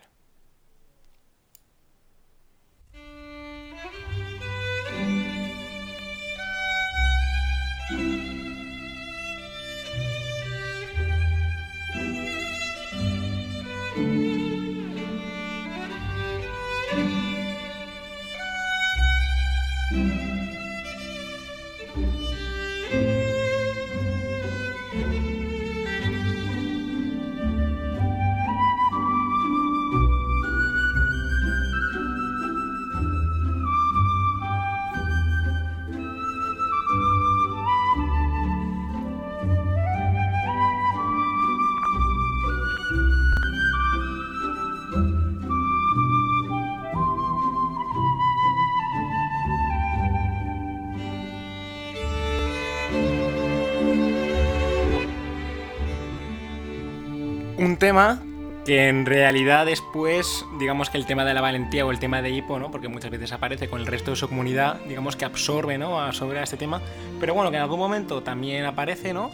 Un 57.78 57.80
tema 57.80 58.20
que 58.66 58.88
en 58.88 59.06
realidad 59.06 59.64
después, 59.64 60.44
digamos 60.58 60.90
que 60.90 60.98
el 60.98 61.06
tema 61.06 61.24
de 61.24 61.32
la 61.32 61.40
valentía 61.40 61.86
o 61.86 61.92
el 61.92 62.00
tema 62.00 62.20
de 62.22 62.30
hipo, 62.30 62.58
¿no? 62.58 62.72
Porque 62.72 62.88
muchas 62.88 63.08
veces 63.08 63.30
aparece 63.30 63.68
con 63.68 63.80
el 63.80 63.86
resto 63.86 64.10
de 64.10 64.16
su 64.16 64.28
comunidad, 64.28 64.80
digamos 64.88 65.14
que 65.14 65.24
absorbe, 65.24 65.78
¿no? 65.78 66.00
A 66.00 66.12
sobre 66.12 66.42
este 66.42 66.56
tema, 66.56 66.82
pero 67.20 67.34
bueno, 67.34 67.52
que 67.52 67.56
en 67.56 67.62
algún 67.62 67.78
momento 67.78 68.20
también 68.20 68.64
aparece, 68.64 69.14
¿no? 69.14 69.30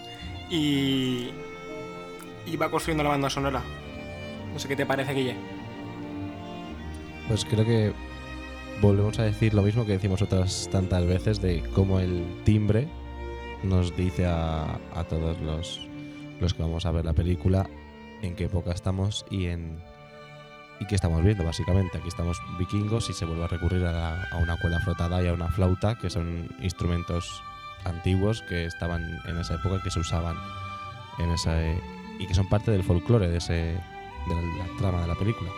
Y, 0.50 1.30
y 2.44 2.56
va 2.60 2.70
construyendo 2.70 3.02
la 3.02 3.08
banda 3.08 3.30
sonora. 3.30 3.62
No 4.52 4.58
sé 4.58 4.68
qué 4.68 4.76
te 4.76 4.84
parece, 4.84 5.14
Guille. 5.14 5.36
Pues 7.26 7.46
creo 7.46 7.64
que 7.64 7.94
volvemos 8.82 9.18
a 9.20 9.22
decir 9.22 9.54
lo 9.54 9.62
mismo 9.62 9.86
que 9.86 9.92
decimos 9.92 10.20
otras 10.20 10.68
tantas 10.70 11.06
veces 11.06 11.40
de 11.40 11.62
cómo 11.74 11.98
el 11.98 12.22
timbre 12.44 12.88
nos 13.62 13.96
dice 13.96 14.26
a, 14.26 14.78
a 14.94 15.04
todos 15.04 15.40
los, 15.40 15.80
los 16.40 16.52
que 16.52 16.62
vamos 16.62 16.84
a 16.84 16.90
ver 16.90 17.06
la 17.06 17.14
película 17.14 17.66
en 18.24 18.34
qué 18.34 18.44
época 18.44 18.72
estamos 18.72 19.24
y 19.30 19.46
en 19.46 19.82
y 20.80 20.86
qué 20.86 20.94
estamos 20.94 21.22
viendo 21.22 21.44
básicamente. 21.44 21.98
Aquí 21.98 22.08
estamos 22.08 22.40
vikingos 22.58 23.08
y 23.10 23.12
se 23.12 23.24
vuelve 23.24 23.44
a 23.44 23.48
recurrir 23.48 23.84
a, 23.86 24.28
una 24.40 24.56
cuela 24.56 24.80
frotada 24.80 25.22
y 25.22 25.28
a 25.28 25.32
una 25.32 25.48
flauta, 25.48 25.96
que 25.96 26.10
son 26.10 26.48
instrumentos 26.60 27.42
antiguos 27.84 28.42
que 28.48 28.64
estaban 28.64 29.02
en 29.26 29.38
esa 29.38 29.54
época 29.54 29.82
que 29.82 29.90
se 29.90 30.00
usaban 30.00 30.36
en 31.18 31.30
esa 31.30 31.54
y 32.18 32.26
que 32.26 32.34
son 32.34 32.48
parte 32.48 32.70
del 32.70 32.82
folclore 32.82 33.28
de 33.28 33.36
ese 33.36 33.54
de 33.54 34.34
la 34.58 34.76
trama 34.78 35.02
de 35.02 35.08
la 35.08 35.14
película. 35.14 35.50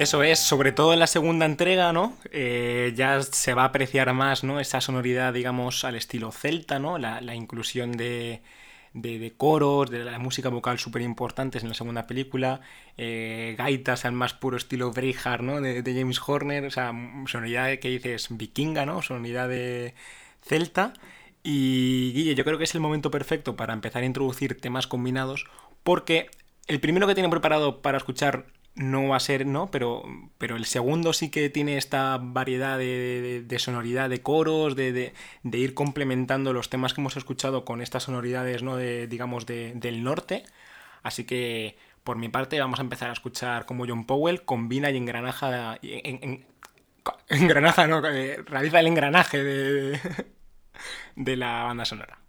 Eso 0.00 0.22
es, 0.22 0.38
sobre 0.38 0.72
todo 0.72 0.94
en 0.94 0.98
la 0.98 1.06
segunda 1.06 1.44
entrega, 1.44 1.92
¿no? 1.92 2.16
Eh, 2.32 2.94
ya 2.96 3.20
se 3.20 3.52
va 3.52 3.64
a 3.64 3.66
apreciar 3.66 4.10
más, 4.14 4.44
¿no? 4.44 4.58
Esa 4.58 4.80
sonoridad, 4.80 5.34
digamos, 5.34 5.84
al 5.84 5.94
estilo 5.94 6.32
celta, 6.32 6.78
¿no? 6.78 6.96
La, 6.96 7.34
inclusión 7.34 7.92
de, 7.92 8.40
de, 8.94 9.34
coros, 9.36 9.90
de 9.90 10.02
la 10.02 10.18
música 10.18 10.48
vocal 10.48 10.78
súper 10.78 11.02
importantes 11.02 11.62
en 11.64 11.68
la 11.68 11.74
segunda 11.74 12.06
película, 12.06 12.62
eh, 12.96 13.54
gaitas 13.58 14.06
al 14.06 14.12
más 14.12 14.32
puro 14.32 14.56
estilo 14.56 14.90
Breihard, 14.90 15.42
¿no? 15.42 15.60
De, 15.60 15.82
de, 15.82 15.94
James 15.94 16.18
Horner, 16.26 16.64
o 16.64 16.70
sea, 16.70 16.94
sonoridad 17.26 17.78
que 17.78 17.90
dices 17.90 18.28
vikinga, 18.30 18.86
¿no? 18.86 19.02
Sonoridad 19.02 19.50
de 19.50 19.92
celta. 20.40 20.94
Y 21.42 22.12
Guille, 22.14 22.34
yo 22.34 22.44
creo 22.44 22.56
que 22.56 22.64
es 22.64 22.74
el 22.74 22.80
momento 22.80 23.10
perfecto 23.10 23.54
para 23.54 23.74
empezar 23.74 24.02
a 24.02 24.06
introducir 24.06 24.58
temas 24.62 24.86
combinados, 24.86 25.44
porque 25.82 26.30
el 26.68 26.80
primero 26.80 27.06
que 27.06 27.14
tienen 27.14 27.30
preparado 27.30 27.82
para 27.82 27.98
escuchar 27.98 28.46
no 28.74 29.08
va 29.08 29.16
a 29.16 29.20
ser, 29.20 29.46
¿no? 29.46 29.70
Pero, 29.70 30.04
pero 30.38 30.56
el 30.56 30.64
segundo 30.64 31.12
sí 31.12 31.30
que 31.30 31.50
tiene 31.50 31.76
esta 31.76 32.18
variedad 32.20 32.78
de, 32.78 33.56
sonoridad 33.58 34.08
de 34.08 34.22
coros, 34.22 34.76
de, 34.76 35.12
ir 35.44 35.74
complementando 35.74 36.52
los 36.52 36.70
temas 36.70 36.94
que 36.94 37.00
hemos 37.00 37.16
escuchado 37.16 37.64
con 37.64 37.82
estas 37.82 38.04
sonoridades, 38.04 38.62
¿no? 38.62 38.76
De, 38.76 39.06
digamos, 39.06 39.46
del 39.46 40.04
norte. 40.04 40.44
Así 41.02 41.24
que, 41.24 41.76
por 42.04 42.16
mi 42.16 42.28
parte, 42.28 42.60
vamos 42.60 42.78
a 42.78 42.82
empezar 42.82 43.10
a 43.10 43.14
escuchar 43.14 43.66
cómo 43.66 43.86
John 43.86 44.06
Powell 44.06 44.44
combina 44.44 44.90
y 44.90 44.96
engranaja... 44.96 45.78
En, 45.82 46.46
engranaja, 47.28 47.86
¿no? 47.86 48.06
Eh, 48.06 48.42
realiza 48.46 48.80
el 48.80 48.86
engranaje 48.86 49.42
de 51.16 51.36
la 51.36 51.64
banda 51.64 51.84
sonora. 51.84 52.19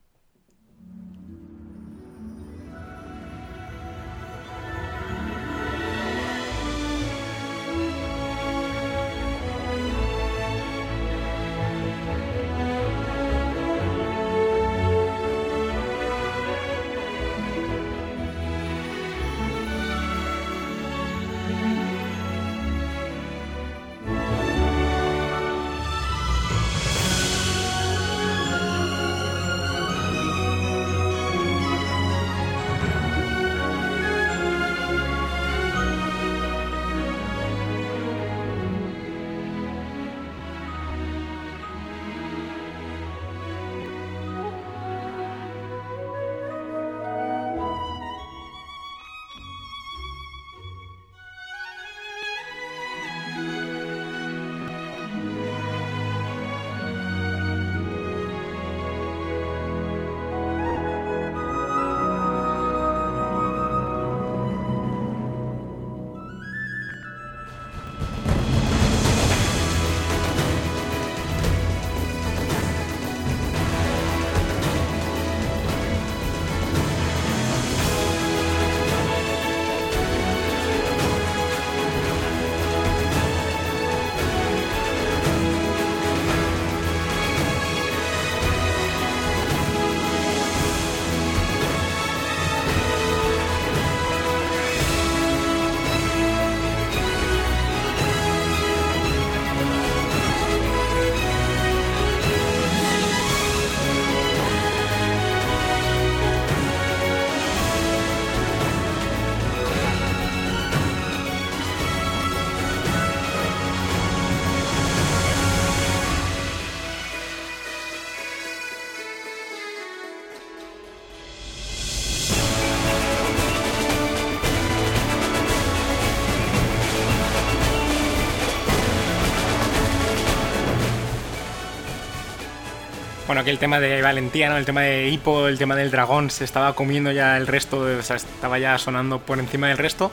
Bueno, 133.41 133.49
aquí 133.49 133.53
el 133.53 133.59
tema 133.59 133.79
de 133.79 134.03
valentía. 134.03 134.55
El 134.55 134.65
tema 134.65 134.81
de 134.81 135.09
hipo, 135.09 135.47
el 135.47 135.57
tema 135.57 135.75
del 135.75 135.89
dragón, 135.89 136.29
se 136.29 136.43
estaba 136.43 136.75
comiendo 136.75 137.11
ya 137.11 137.37
el 137.37 137.47
resto, 137.47 137.79
o 137.79 138.01
sea, 138.03 138.17
estaba 138.17 138.59
ya 138.59 138.77
sonando 138.77 139.17
por 139.17 139.39
encima 139.39 139.67
del 139.69 139.79
resto. 139.79 140.11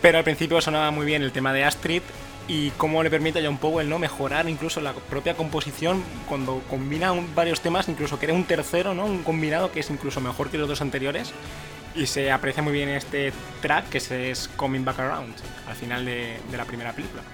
Pero 0.00 0.18
al 0.18 0.24
principio 0.24 0.60
sonaba 0.60 0.92
muy 0.92 1.04
bien 1.04 1.24
el 1.24 1.32
tema 1.32 1.52
de 1.52 1.64
Astrid 1.64 2.02
y 2.46 2.70
cómo 2.76 3.02
le 3.02 3.10
permite 3.10 3.40
a 3.40 3.42
John 3.44 3.58
Powell 3.58 3.88
¿no? 3.88 3.98
mejorar 3.98 4.48
incluso 4.48 4.80
la 4.80 4.92
propia 4.92 5.34
composición 5.34 6.04
cuando 6.28 6.62
combina 6.70 7.12
varios 7.34 7.60
temas, 7.60 7.88
incluso 7.88 8.20
crea 8.20 8.36
un 8.36 8.44
tercero, 8.44 8.94
¿no? 8.94 9.04
un 9.04 9.24
combinado 9.24 9.72
que 9.72 9.80
es 9.80 9.90
incluso 9.90 10.20
mejor 10.20 10.48
que 10.48 10.56
los 10.56 10.68
dos 10.68 10.80
anteriores. 10.80 11.32
Y 11.96 12.06
se 12.06 12.30
aprecia 12.30 12.62
muy 12.62 12.72
bien 12.72 12.88
este 12.88 13.32
track 13.62 13.88
que 13.88 13.98
es 14.30 14.48
Coming 14.54 14.84
Back 14.84 15.00
Around, 15.00 15.34
al 15.68 15.74
final 15.74 16.04
de 16.04 16.38
la 16.56 16.64
primera 16.66 16.92
película. 16.92 17.24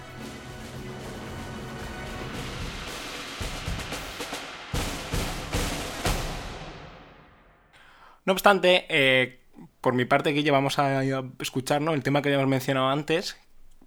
No 8.24 8.32
obstante, 8.32 8.86
eh, 8.88 9.40
por 9.80 9.94
mi 9.94 10.04
parte, 10.04 10.30
Guille, 10.30 10.50
vamos 10.50 10.78
a 10.78 11.02
escuchar 11.38 11.82
el 11.82 12.02
tema 12.02 12.22
que 12.22 12.28
habíamos 12.28 12.48
mencionado 12.48 12.88
antes, 12.88 13.36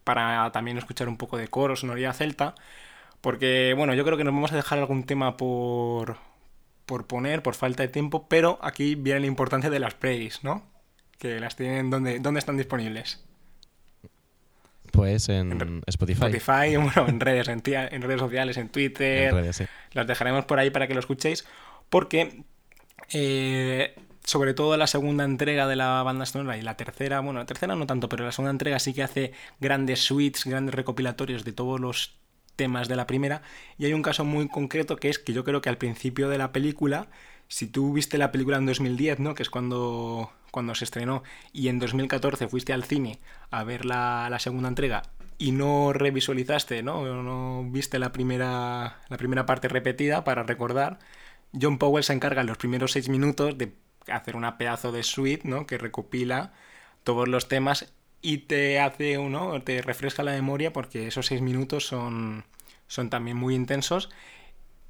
para 0.04 0.52
también 0.52 0.78
escuchar 0.78 1.08
un 1.08 1.18
poco 1.18 1.38
de 1.38 1.48
coro, 1.48 1.76
sonoridad 1.76 2.14
celta, 2.14 2.56
porque, 3.22 3.74
bueno, 3.76 3.94
yo 3.94 4.04
creo 4.04 4.18
que 4.18 4.24
nos 4.24 4.34
vamos 4.34 4.52
a 4.52 4.56
dejar 4.56 4.80
algún 4.80 5.04
tema 5.04 5.38
por, 5.38 6.18
por 6.86 7.08
poner, 7.08 7.42
por 7.42 7.56
falta 7.56 7.84
de 7.84 7.90
tiempo, 7.90 8.28
pero 8.28 8.60
aquí 8.62 8.96
viene 8.96 9.22
la 9.22 9.28
importancia 9.28 9.70
de 9.70 9.80
las 9.80 9.94
plays, 9.94 10.44
¿no? 10.44 10.64
Que 11.20 11.40
las 11.40 11.56
tienen, 11.56 11.90
¿dónde, 11.90 12.20
dónde 12.20 12.40
están 12.40 12.58
disponibles? 12.58 13.24
Pues 14.92 15.30
en, 15.30 15.82
Spotify. 15.88 16.26
Spotify, 16.26 16.76
bueno, 16.78 17.08
en 17.08 17.20
redes, 17.20 17.48
en, 17.48 17.62
redes 17.64 18.20
sociales, 18.20 18.58
en 18.58 18.70
Twitter. 18.70 19.30
En 19.30 19.36
redes, 19.36 19.56
sí. 19.56 19.66
Las 19.94 20.06
dejaremos 20.06 20.46
por 20.46 20.60
ahí 20.60 20.70
para 20.70 20.88
que 20.88 20.94
lo 20.94 21.00
escuchéis, 21.00 21.46
porque 21.90 22.44
eh, 23.12 23.96
sobre 24.24 24.54
todo 24.54 24.78
la 24.78 24.88
segunda 24.88 25.24
entrega 25.26 25.68
de 25.68 25.76
la 25.76 26.02
banda 26.04 26.26
sonora 26.26 26.58
y 26.58 26.62
la 26.62 26.78
tercera, 26.78 27.20
bueno, 27.20 27.40
la 27.40 27.46
tercera 27.46 27.76
no 27.76 27.86
tanto, 27.86 28.10
pero 28.10 28.26
la 28.26 28.32
segunda 28.32 28.52
entrega 28.52 28.80
sí 28.80 28.94
que 28.94 29.04
hace 29.04 29.34
grandes 29.60 30.00
suites, 30.00 30.46
grandes 30.46 30.76
recopilatorios 30.76 31.44
de 31.44 31.54
todos 31.54 31.80
los 31.80 32.16
temas 32.56 32.88
de 32.88 32.96
la 32.96 33.08
primera. 33.08 33.42
Y 33.78 33.86
hay 33.86 33.94
un 33.94 34.02
caso 34.02 34.26
muy 34.26 34.48
concreto 34.48 34.96
que 34.98 35.10
es 35.10 35.20
que 35.20 35.34
yo 35.34 35.44
creo 35.44 35.62
que 35.62 35.70
al 35.70 35.78
principio 35.78 36.30
de 36.30 36.38
la 36.38 36.52
película, 36.52 37.08
si 37.48 37.68
tú 37.68 37.94
viste 37.94 38.18
la 38.18 38.32
película 38.32 38.58
en 38.58 38.66
2010, 38.66 39.20
¿no? 39.20 39.36
Que 39.36 39.44
es 39.44 39.50
cuando, 39.50 40.32
cuando 40.52 40.76
se 40.76 40.86
estrenó, 40.86 41.24
y 41.52 41.68
en 41.68 41.80
2014 41.80 42.48
fuiste 42.48 42.74
al 42.74 42.84
cine 42.84 43.20
a 43.52 43.64
ver 43.64 43.86
la, 43.86 44.28
la 44.30 44.40
segunda 44.40 44.70
entrega 44.70 45.04
y 45.38 45.52
no 45.52 45.94
revisualizaste, 45.94 46.84
¿no? 46.84 47.24
No 47.24 47.70
viste 47.70 48.00
la 48.00 48.12
primera, 48.12 49.02
la 49.10 49.18
primera 49.18 49.46
parte 49.46 49.68
repetida 49.68 50.24
para 50.24 50.44
recordar. 50.44 51.00
John 51.60 51.78
Powell 51.78 52.04
se 52.04 52.14
encarga 52.14 52.42
en 52.42 52.48
los 52.48 52.58
primeros 52.58 52.94
seis 52.94 53.10
minutos 53.10 53.58
de 53.58 53.74
hacer 54.12 54.36
una 54.36 54.58
pedazo 54.58 54.92
de 54.92 55.04
suite, 55.04 55.48
¿no? 55.48 55.66
Que 55.66 55.78
recopila 55.78 56.54
todos 57.04 57.28
los 57.28 57.48
temas 57.48 57.94
y 58.22 58.40
te 58.40 58.80
hace 58.80 59.18
uno, 59.18 59.62
te 59.62 59.82
refresca 59.82 60.24
la 60.24 60.32
memoria 60.32 60.74
porque 60.74 61.08
esos 61.08 61.28
seis 61.28 61.42
minutos 61.42 61.86
son, 61.86 62.46
son 62.88 63.10
también 63.10 63.38
muy 63.38 63.54
intensos. 63.54 64.10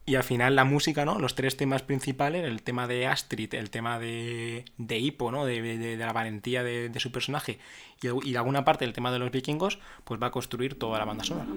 Y 0.06 0.16
al 0.16 0.24
final 0.24 0.56
la 0.56 0.66
música, 0.66 1.06
¿no? 1.06 1.18
Los 1.18 1.34
tres 1.34 1.56
temas 1.56 1.82
principales, 1.82 2.44
el 2.44 2.62
tema 2.62 2.88
de 2.88 3.08
Astrid, 3.08 3.54
el 3.56 3.70
tema 3.70 4.00
de, 4.00 4.66
de 4.78 5.00
Hippo, 5.00 5.32
¿no? 5.32 5.46
De, 5.46 5.96
la 5.98 6.12
valentía 6.12 6.62
de, 6.62 6.92
su 7.00 7.12
personaje 7.12 7.58
y, 8.02 8.30
y 8.30 8.36
alguna 8.36 8.66
parte 8.66 8.84
del 8.86 8.94
tema 8.94 9.12
de 9.12 9.20
los 9.20 9.32
vikingos, 9.32 9.80
pues 10.04 10.22
va 10.22 10.28
a 10.28 10.32
construir 10.32 10.78
toda 10.78 11.00
la 11.00 11.06
banda 11.06 11.24
sonora. 11.24 11.48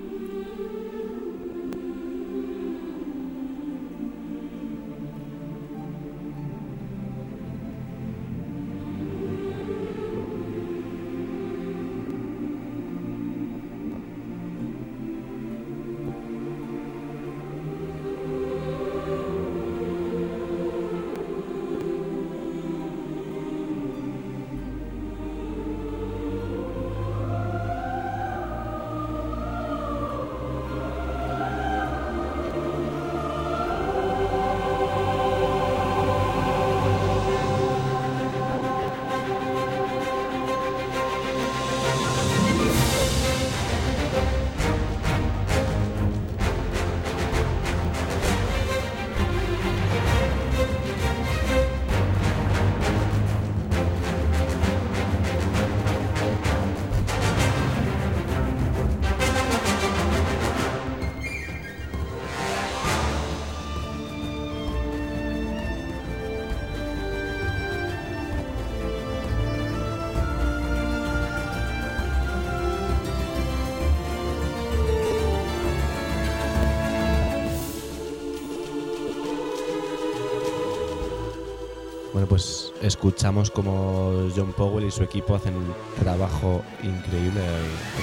Pues 82.25 82.73
escuchamos 82.81 83.51
como 83.51 84.31
John 84.35 84.55
Powell 84.57 84.87
y 84.87 84.91
su 84.91 85.03
equipo 85.03 85.35
hacen 85.35 85.55
un 85.55 85.75
trabajo 85.99 86.63
increíble 86.83 87.43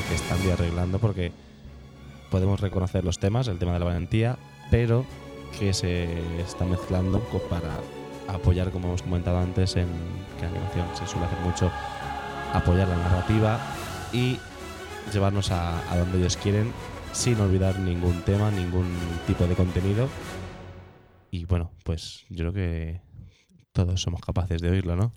que 0.08 0.14
están 0.14 0.40
arreglando 0.52 1.00
porque 1.00 1.32
podemos 2.30 2.60
reconocer 2.60 3.04
los 3.04 3.18
temas, 3.18 3.48
el 3.48 3.58
tema 3.58 3.74
de 3.74 3.80
la 3.80 3.86
valentía, 3.86 4.38
pero 4.70 5.06
que 5.58 5.74
se 5.74 6.20
está 6.40 6.66
mezclando 6.66 7.20
para 7.50 7.80
apoyar, 8.28 8.70
como 8.70 8.90
hemos 8.90 9.02
comentado 9.02 9.40
antes, 9.40 9.76
en 9.78 9.88
que 10.40 10.46
animación 10.46 10.86
se 10.94 11.08
suele 11.08 11.26
hacer 11.26 11.40
mucho, 11.40 11.72
apoyar 12.54 12.88
la 12.88 12.98
narrativa 12.98 13.60
y 14.12 14.38
llevarnos 15.12 15.50
a 15.52 15.82
donde 15.98 16.20
ellos 16.20 16.38
quieren 16.38 16.72
sin 17.14 17.40
olvidar 17.40 17.80
ningún 17.80 18.22
tema, 18.22 18.52
ningún 18.52 18.88
tipo 19.26 19.46
de 19.46 19.56
contenido. 19.56 20.10
Y 21.32 21.46
bueno, 21.46 21.72
pues 21.84 22.26
yo 22.30 22.52
creo 22.52 22.54
que 22.54 23.02
todos 23.74 24.02
somos 24.02 24.22
capaces 24.22 24.62
de 24.62 24.70
oírlo, 24.70 24.96
¿no? 24.96 25.12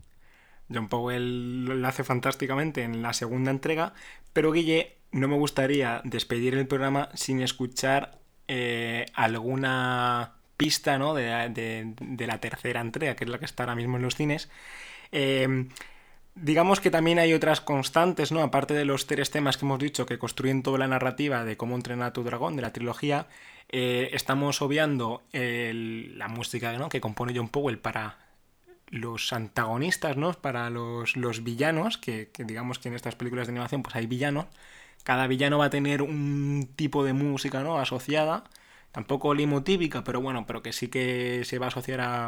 John 0.72 0.88
Powell 0.88 1.64
lo 1.64 1.86
hace 1.86 2.02
fantásticamente 2.02 2.82
en 2.82 3.02
la 3.02 3.12
segunda 3.12 3.52
entrega, 3.52 3.94
pero 4.32 4.50
Guille, 4.50 4.96
no 5.12 5.28
me 5.28 5.36
gustaría 5.36 6.00
despedir 6.04 6.54
el 6.54 6.66
programa 6.66 7.08
sin 7.14 7.40
escuchar 7.40 8.18
eh, 8.48 9.06
alguna 9.14 10.32
pista 10.56 10.98
¿no? 10.98 11.14
de, 11.14 11.94
la 12.18 12.40
tercera 12.40 12.80
entrega, 12.80 13.14
que 13.14 13.24
es 13.24 13.30
la 13.30 13.38
que 13.38 13.44
está 13.44 13.62
ahora 13.62 13.76
mismo 13.76 13.96
en 13.96 14.02
los 14.02 14.16
cines. 14.16 14.50
Eh, 15.12 15.68
digamos 16.34 16.80
que 16.80 16.90
también 16.90 17.20
hay 17.20 17.32
otras 17.32 17.60
constantes, 17.60 18.32
¿no? 18.32 18.42
Aparte 18.42 18.74
de 18.74 18.84
los 18.84 19.06
tres 19.06 19.30
temas 19.30 19.56
que 19.56 19.64
hemos 19.64 19.78
dicho 19.78 20.06
que 20.06 20.18
construyen 20.18 20.62
toda 20.62 20.78
la 20.78 20.88
narrativa 20.88 21.44
de 21.44 21.56
cómo 21.56 21.76
entrenar 21.76 22.08
a 22.08 22.12
tu 22.12 22.24
dragón, 22.24 22.56
de 22.56 22.62
la 22.62 22.72
trilogía, 22.72 23.28
eh, 23.68 24.10
estamos 24.12 24.60
obviando 24.62 25.22
la 25.32 26.28
música 26.28 26.72
¿no? 26.78 26.88
que 26.88 27.00
compone 27.00 27.32
John 27.36 27.48
Powell 27.48 27.78
para 27.78 28.25
los 28.88 29.32
antagonistas, 29.32 30.16
¿no? 30.16 30.32
Para 30.34 30.70
los, 30.70 31.16
los 31.16 31.42
villanos, 31.44 31.98
que, 31.98 32.30
digamos 32.38 32.78
que 32.78 32.88
en 32.88 32.94
estas 32.94 33.16
películas 33.16 33.46
de 33.46 33.52
animación 33.52 33.82
pues 33.82 33.96
hay 33.96 34.06
villanos. 34.06 34.46
Cada 35.04 35.26
villano 35.26 35.58
va 35.58 35.66
a 35.66 35.70
tener 35.70 36.02
un 36.02 36.68
tipo 36.76 37.04
de 37.04 37.12
música, 37.12 37.62
¿no? 37.62 37.78
Asociada. 37.78 38.44
Tampoco 38.92 39.34
limotípica, 39.34 40.04
pero 40.04 40.20
bueno, 40.20 40.46
pero 40.46 40.62
que 40.62 40.72
sí 40.72 40.88
que 40.88 41.42
se 41.44 41.58
va 41.58 41.66
a 41.66 41.68
asociar 41.68 42.00
a, 42.00 42.26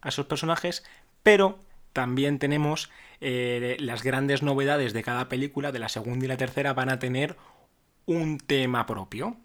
a 0.00 0.08
esos 0.08 0.26
personajes. 0.26 0.84
Pero 1.22 1.58
también 1.92 2.38
tenemos 2.38 2.90
eh, 3.20 3.76
las 3.80 4.02
grandes 4.02 4.42
novedades 4.42 4.92
de 4.92 5.02
cada 5.02 5.28
película, 5.28 5.72
de 5.72 5.78
la 5.78 5.88
segunda 5.88 6.24
y 6.24 6.28
la 6.28 6.36
tercera, 6.36 6.74
van 6.74 6.90
a 6.90 6.98
tener 6.98 7.36
un 8.06 8.38
tema 8.38 8.86
propio. 8.86 9.36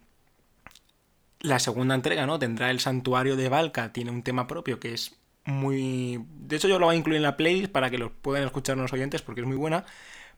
La 1.39 1.59
segunda 1.59 1.95
entrega, 1.95 2.25
¿no? 2.25 2.39
Tendrá 2.39 2.69
el 2.69 2.79
santuario 2.79 3.35
de 3.35 3.49
Valka, 3.49 3.93
tiene 3.93 4.11
un 4.11 4.21
tema 4.21 4.47
propio 4.47 4.79
que 4.79 4.93
es 4.93 5.20
muy... 5.45 6.25
De 6.39 6.55
hecho 6.57 6.67
yo 6.67 6.79
lo 6.79 6.85
voy 6.87 6.95
a 6.95 6.97
incluir 6.97 7.17
en 7.17 7.23
la 7.23 7.37
playlist 7.37 7.71
para 7.71 7.89
que 7.89 7.97
lo 7.97 8.11
puedan 8.13 8.43
escuchar 8.43 8.77
los 8.77 8.93
oyentes 8.93 9.21
porque 9.21 9.41
es 9.41 9.47
muy 9.47 9.57
buena. 9.57 9.85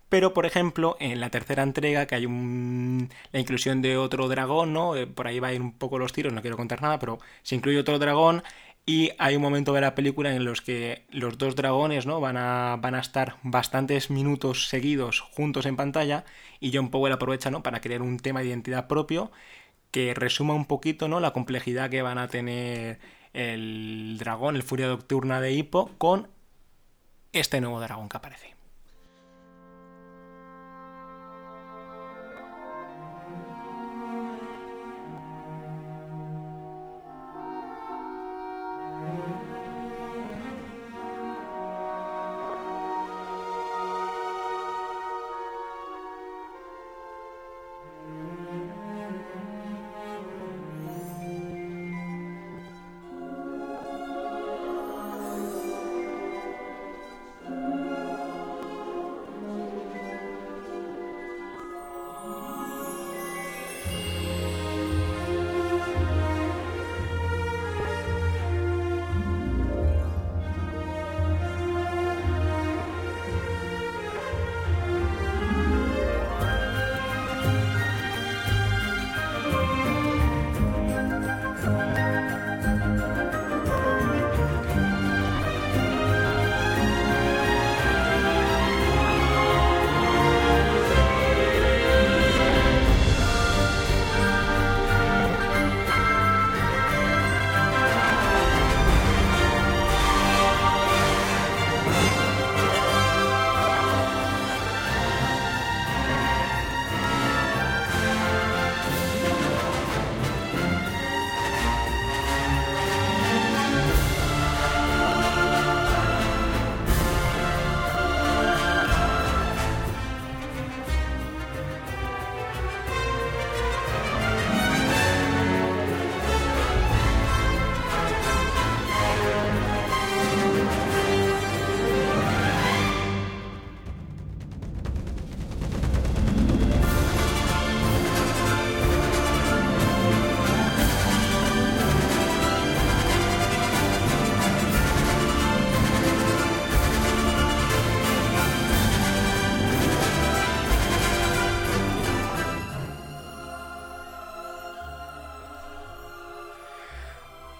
Pero, 0.09 0.33
por 0.33 0.45
ejemplo, 0.45 0.95
en 0.99 1.19
la 1.19 1.31
tercera 1.31 1.63
entrega, 1.63 2.05
que 2.05 2.15
hay 2.15 2.25
un... 2.27 3.09
la 3.31 3.39
inclusión 3.39 3.81
de 3.81 3.97
otro 3.97 4.27
dragón, 4.27 4.71
¿no? 4.73 4.95
Eh, 4.95 5.07
por 5.07 5.27
ahí 5.27 5.39
va 5.39 5.47
a 5.47 5.53
ir 5.53 5.61
un 5.61 5.73
poco 5.73 5.97
los 5.97 6.13
tiros, 6.13 6.31
no 6.33 6.41
quiero 6.41 6.57
contar 6.57 6.81
nada, 6.83 6.99
pero 6.99 7.17
se 7.41 7.55
incluye 7.55 7.79
otro 7.79 7.97
dragón. 7.99 8.43
Y 8.85 9.11
hay 9.17 9.35
un 9.37 9.41
momento 9.41 9.73
de 9.73 9.81
la 9.81 9.95
película 9.95 10.35
en 10.35 10.43
los 10.43 10.61
que 10.61 11.05
los 11.09 11.37
dos 11.37 11.55
dragones 11.55 12.05
¿no? 12.05 12.19
van, 12.19 12.35
a, 12.37 12.77
van 12.81 12.95
a 12.95 12.99
estar 12.99 13.37
bastantes 13.41 14.09
minutos 14.09 14.67
seguidos 14.67 15.21
juntos 15.21 15.65
en 15.65 15.77
pantalla 15.77 16.25
y 16.59 16.71
John 16.75 16.89
Powell 16.89 17.13
aprovecha 17.13 17.49
¿no? 17.49 17.63
para 17.63 17.79
crear 17.79 18.01
un 18.01 18.19
tema 18.19 18.41
de 18.41 18.47
identidad 18.47 18.87
propio 18.87 19.31
que 19.91 20.13
resuma 20.13 20.53
un 20.53 20.65
poquito 20.65 21.07
¿no? 21.07 21.21
la 21.21 21.31
complejidad 21.31 21.89
que 21.89 22.01
van 22.01 22.17
a 22.17 22.27
tener 22.27 22.99
el 23.33 24.15
dragón, 24.19 24.55
el 24.55 24.63
Furia 24.63 24.87
Nocturna 24.87 25.41
de 25.41 25.51
Hippo, 25.51 25.91
con 25.97 26.27
este 27.31 27.59
nuevo 27.61 27.81
dragón 27.81 28.09
que 28.09 28.17
aparece. 28.17 28.52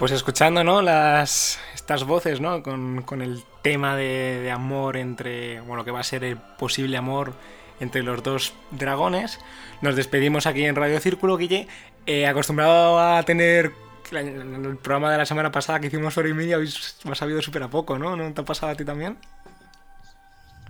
Pues 0.03 0.11
escuchando, 0.11 0.65
¿no? 0.65 0.81
Las, 0.81 1.61
estas 1.73 2.03
voces, 2.03 2.41
¿no? 2.41 2.61
Con, 2.61 3.21
el 3.21 3.41
tema 3.61 3.95
de, 3.95 4.51
amor 4.51 4.97
entre, 4.97 5.61
bueno, 5.61 5.85
que 5.85 5.91
va 5.91 6.01
a 6.01 6.03
ser 6.03 6.25
el 6.25 6.35
posible 6.35 6.97
amor 6.97 7.33
entre 7.79 8.03
los 8.03 8.21
dos 8.21 8.53
dragones. 8.71 9.39
Nos 9.81 9.95
despedimos 9.95 10.45
aquí 10.45 10.65
en 10.65 10.75
Radio 10.75 10.99
Círculo, 10.99 11.37
Guille. 11.37 11.69
Eh, 12.05 12.27
acostumbrado 12.27 12.99
a 12.99 13.23
tener 13.23 13.71
el 14.11 14.75
programa 14.75 15.09
de 15.09 15.19
la 15.19 15.25
semana 15.25 15.53
pasada 15.53 15.79
que 15.79 15.87
hicimos 15.87 16.15
sobre 16.15 16.33
mí, 16.33 16.51
habéis 16.51 16.97
sabido 17.13 17.41
súper 17.41 17.63
a 17.63 17.69
poco, 17.69 17.97
¿no? 17.97 18.17
¿No 18.17 18.33
te 18.33 18.41
ha 18.41 18.43
pasado 18.43 18.73
a 18.73 18.75
ti 18.75 18.83
también? 18.83 19.15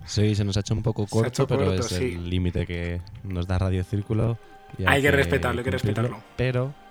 Sí, 0.05 0.35
se 0.35 0.43
nos 0.43 0.57
ha 0.57 0.59
hecho 0.59 0.75
un 0.75 0.83
poco 0.83 1.07
corto, 1.07 1.47
pero 1.47 1.73
es 1.73 1.91
el 1.93 2.29
límite 2.29 2.67
que 2.67 3.01
nos 3.23 3.47
da 3.47 3.57
Radio 3.57 3.83
Círculo. 3.83 4.37
Hay, 4.85 5.01
que 5.01 5.09
respetarlo, 5.09 5.61
hay 5.61 5.65
que 5.65 5.71
respetarlo. 5.71 6.21
Pero 6.37 6.82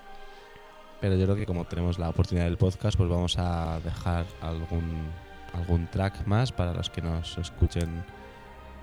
pero 1.03 1.17
yo 1.17 1.25
creo 1.25 1.37
que 1.37 1.47
como 1.47 1.65
tenemos 1.65 1.99
la 1.99 2.09
oportunidad 2.09 2.47
del 2.47 2.57
podcast, 2.57 2.97
pues 2.97 3.11
vamos 3.11 3.37
a 3.37 3.81
dejar 3.81 4.25
algún, 4.41 5.09
algún 5.53 5.88
track 5.88 6.25
más 6.29 6.53
para 6.53 6.73
los 6.73 6.91
que 6.91 7.03
nos 7.03 7.37
escuchen 7.38 8.05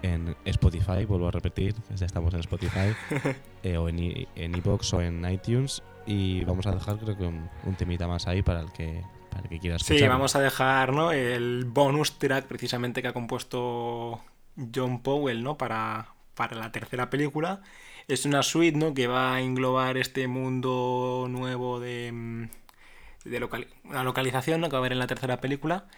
en 0.02 0.36
Spotify, 0.44 1.06
vuelvo 1.06 1.30
a 1.30 1.32
repetir, 1.32 1.76
ya 1.96 2.06
estamos 2.06 2.34
en 2.34 2.42
Spotify, 2.42 2.94
eh, 3.64 3.78
o 3.78 3.88
en 3.88 3.98
iBox 4.36 4.94
o 4.96 5.02
en 5.02 5.32
iTunes, 5.32 5.82
y 6.06 6.44
vamos 6.44 6.68
a 6.68 6.72
dejar 6.72 6.98
creo 6.98 7.18
que 7.18 7.26
un, 7.26 7.76
temita 7.78 8.06
más 8.06 8.28
ahí 8.28 8.42
para 8.42 8.60
el 8.60 8.72
que, 8.74 9.02
para 9.30 9.44
el 9.44 9.50
que 9.50 9.60
quiera 9.60 9.78
escuchar. 9.78 10.00
Sí, 10.00 10.06
vamos 10.06 10.36
a 10.36 10.42
dejar 10.42 10.92
¿no? 10.92 11.14
el 11.14 11.64
bonus 11.66 12.20
track 12.20 12.48
precisamente 12.48 13.02
que 13.02 13.08
ha 13.08 13.14
compuesto 13.14 14.20
John 14.76 15.02
Powell 15.02 15.42
¿no? 15.42 15.58
para, 15.58 16.10
para 16.40 16.56
la 16.56 16.72
tercera 16.72 17.10
película 17.10 17.62
es 18.08 18.24
una 18.24 18.44
suite 18.44 18.78
¿no? 18.78 18.94
que 18.94 19.08
va 19.08 19.36
a 19.36 19.42
englobar 19.42 19.98
este 19.98 20.30
mundo 20.30 21.28
nuevo 21.30 21.82
de, 21.82 22.14
mm, 22.14 22.50
de 23.26 23.50
una 23.84 24.06
localización 24.06 24.62
¿no? 24.62 24.70
que 24.70 24.72
va 24.72 24.78
a 24.78 24.84
haber 24.84 24.94
en 24.94 25.00
la 25.00 25.08
tercera 25.08 25.42
película. 25.42 25.90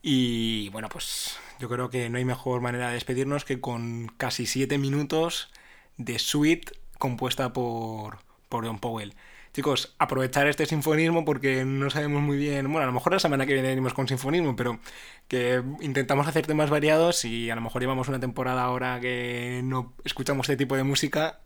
Y 0.00 0.70
bueno, 0.70 0.88
pues 0.88 1.38
yo 1.60 1.68
creo 1.68 1.90
que 1.90 2.08
no 2.08 2.16
hay 2.16 2.24
mejor 2.24 2.62
manera 2.62 2.88
de 2.88 2.94
despedirnos 2.94 3.44
que 3.44 3.60
con 3.60 4.08
casi 4.16 4.46
siete 4.46 4.78
minutos 4.78 5.50
de 5.98 6.18
suite 6.18 6.72
compuesta 6.98 7.52
por, 7.52 8.20
por 8.48 8.64
John 8.66 8.78
Powell. 8.78 9.14
Chicos, 9.52 9.94
aprovechar 9.98 10.46
este 10.46 10.64
sinfonismo 10.64 11.26
porque 11.26 11.64
no 11.66 11.90
sabemos 11.90 12.22
muy 12.22 12.38
bien. 12.38 12.72
Bueno, 12.72 12.84
a 12.84 12.86
lo 12.86 12.92
mejor 12.92 13.12
la 13.12 13.18
semana 13.18 13.44
que 13.44 13.52
viene 13.52 13.68
venimos 13.68 13.92
con 13.92 14.08
sinfonismo, 14.08 14.56
pero 14.56 14.80
que 15.28 15.62
intentamos 15.82 16.26
hacer 16.26 16.46
temas 16.46 16.70
variados 16.70 17.26
y 17.26 17.50
a 17.50 17.54
lo 17.54 17.60
mejor 17.60 17.82
llevamos 17.82 18.08
una 18.08 18.18
temporada 18.18 18.62
ahora 18.62 18.98
que 18.98 19.60
no 19.62 19.92
escuchamos 20.04 20.48
este 20.48 20.56
tipo 20.56 20.74
de 20.74 20.84
música 20.84 21.40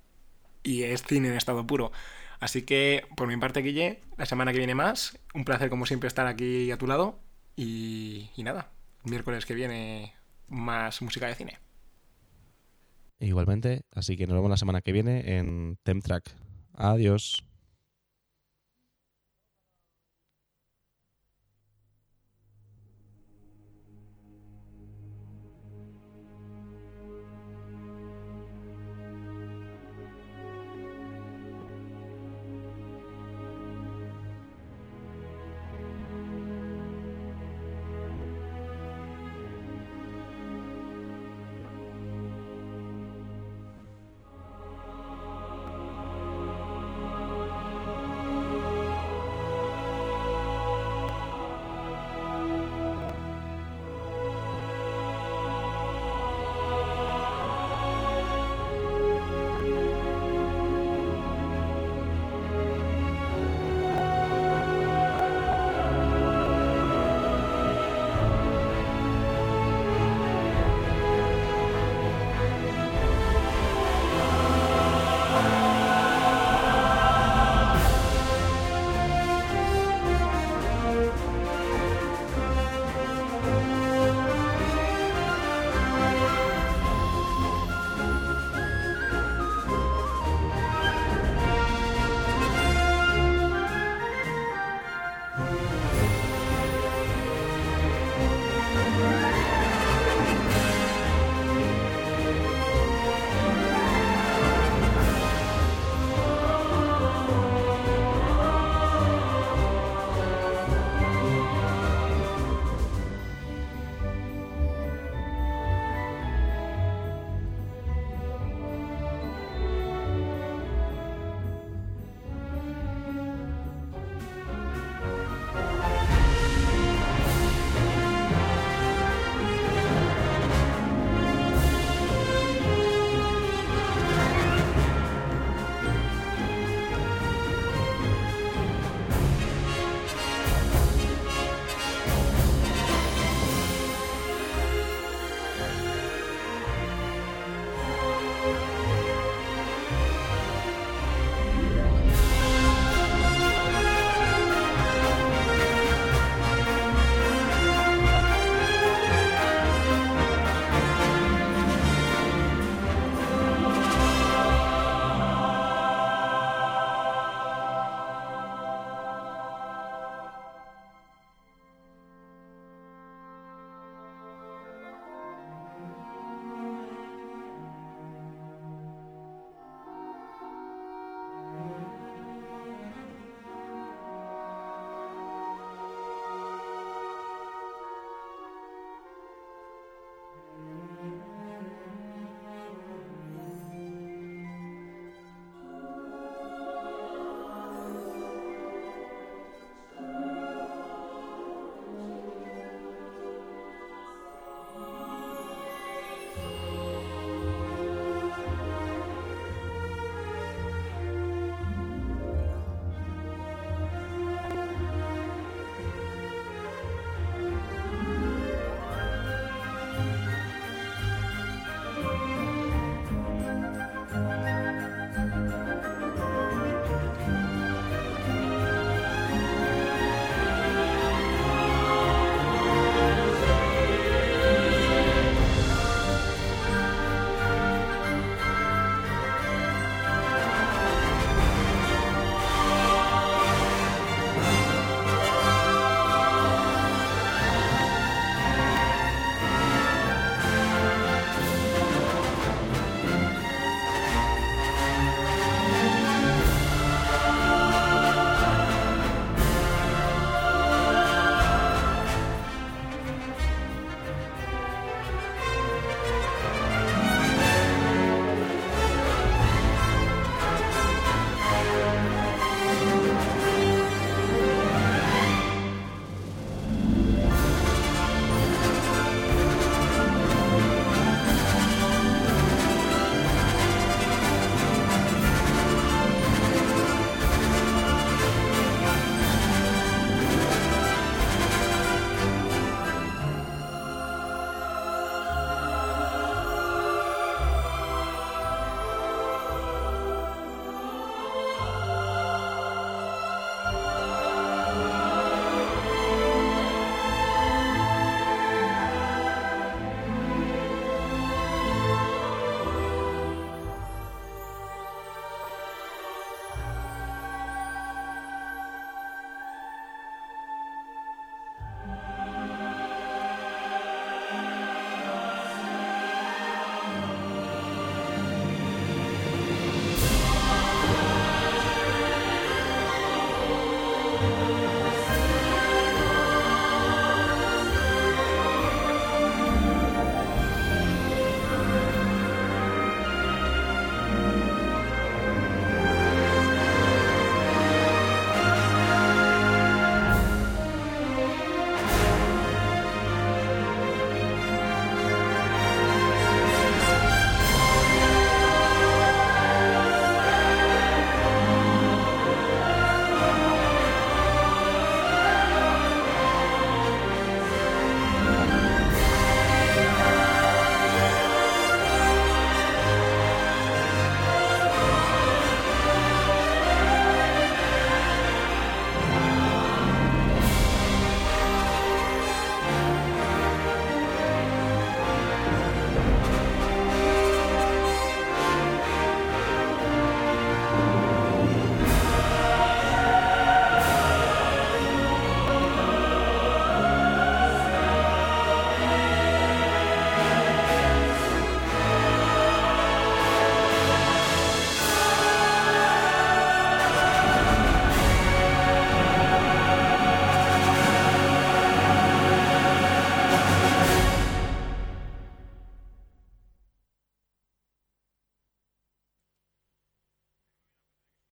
y 0.63 0.85
es 0.85 1.03
cine 1.03 1.29
en 1.29 1.35
estado 1.35 1.67
puro. 1.67 1.91
Así 2.39 2.63
que, 2.63 3.07
por 3.17 3.27
mi 3.27 3.37
parte, 3.39 3.61
Guille, 3.61 4.01
la 4.17 4.27
semana 4.27 4.53
que 4.53 4.59
viene 4.59 4.75
más. 4.75 5.19
Un 5.35 5.45
placer, 5.45 5.69
como 5.69 5.87
siempre, 5.87 6.07
estar 6.07 6.29
aquí 6.29 6.71
a 6.71 6.77
tu 6.77 6.87
lado. 6.87 7.19
Y, 7.57 8.31
y 8.37 8.43
nada, 8.45 8.71
miércoles 9.03 9.47
que 9.47 9.55
viene 9.55 10.13
más 10.47 11.03
música 11.03 11.27
de 11.27 11.35
cine. 11.35 11.59
Igualmente, 13.19 13.83
así 13.93 14.17
que 14.17 14.27
nos 14.27 14.37
vemos 14.37 14.51
la 14.51 14.59
semana 14.59 14.83
que 14.83 14.93
viene 14.93 15.39
en 15.39 15.79
Temtrack. 15.83 16.31
Adiós. 16.75 17.43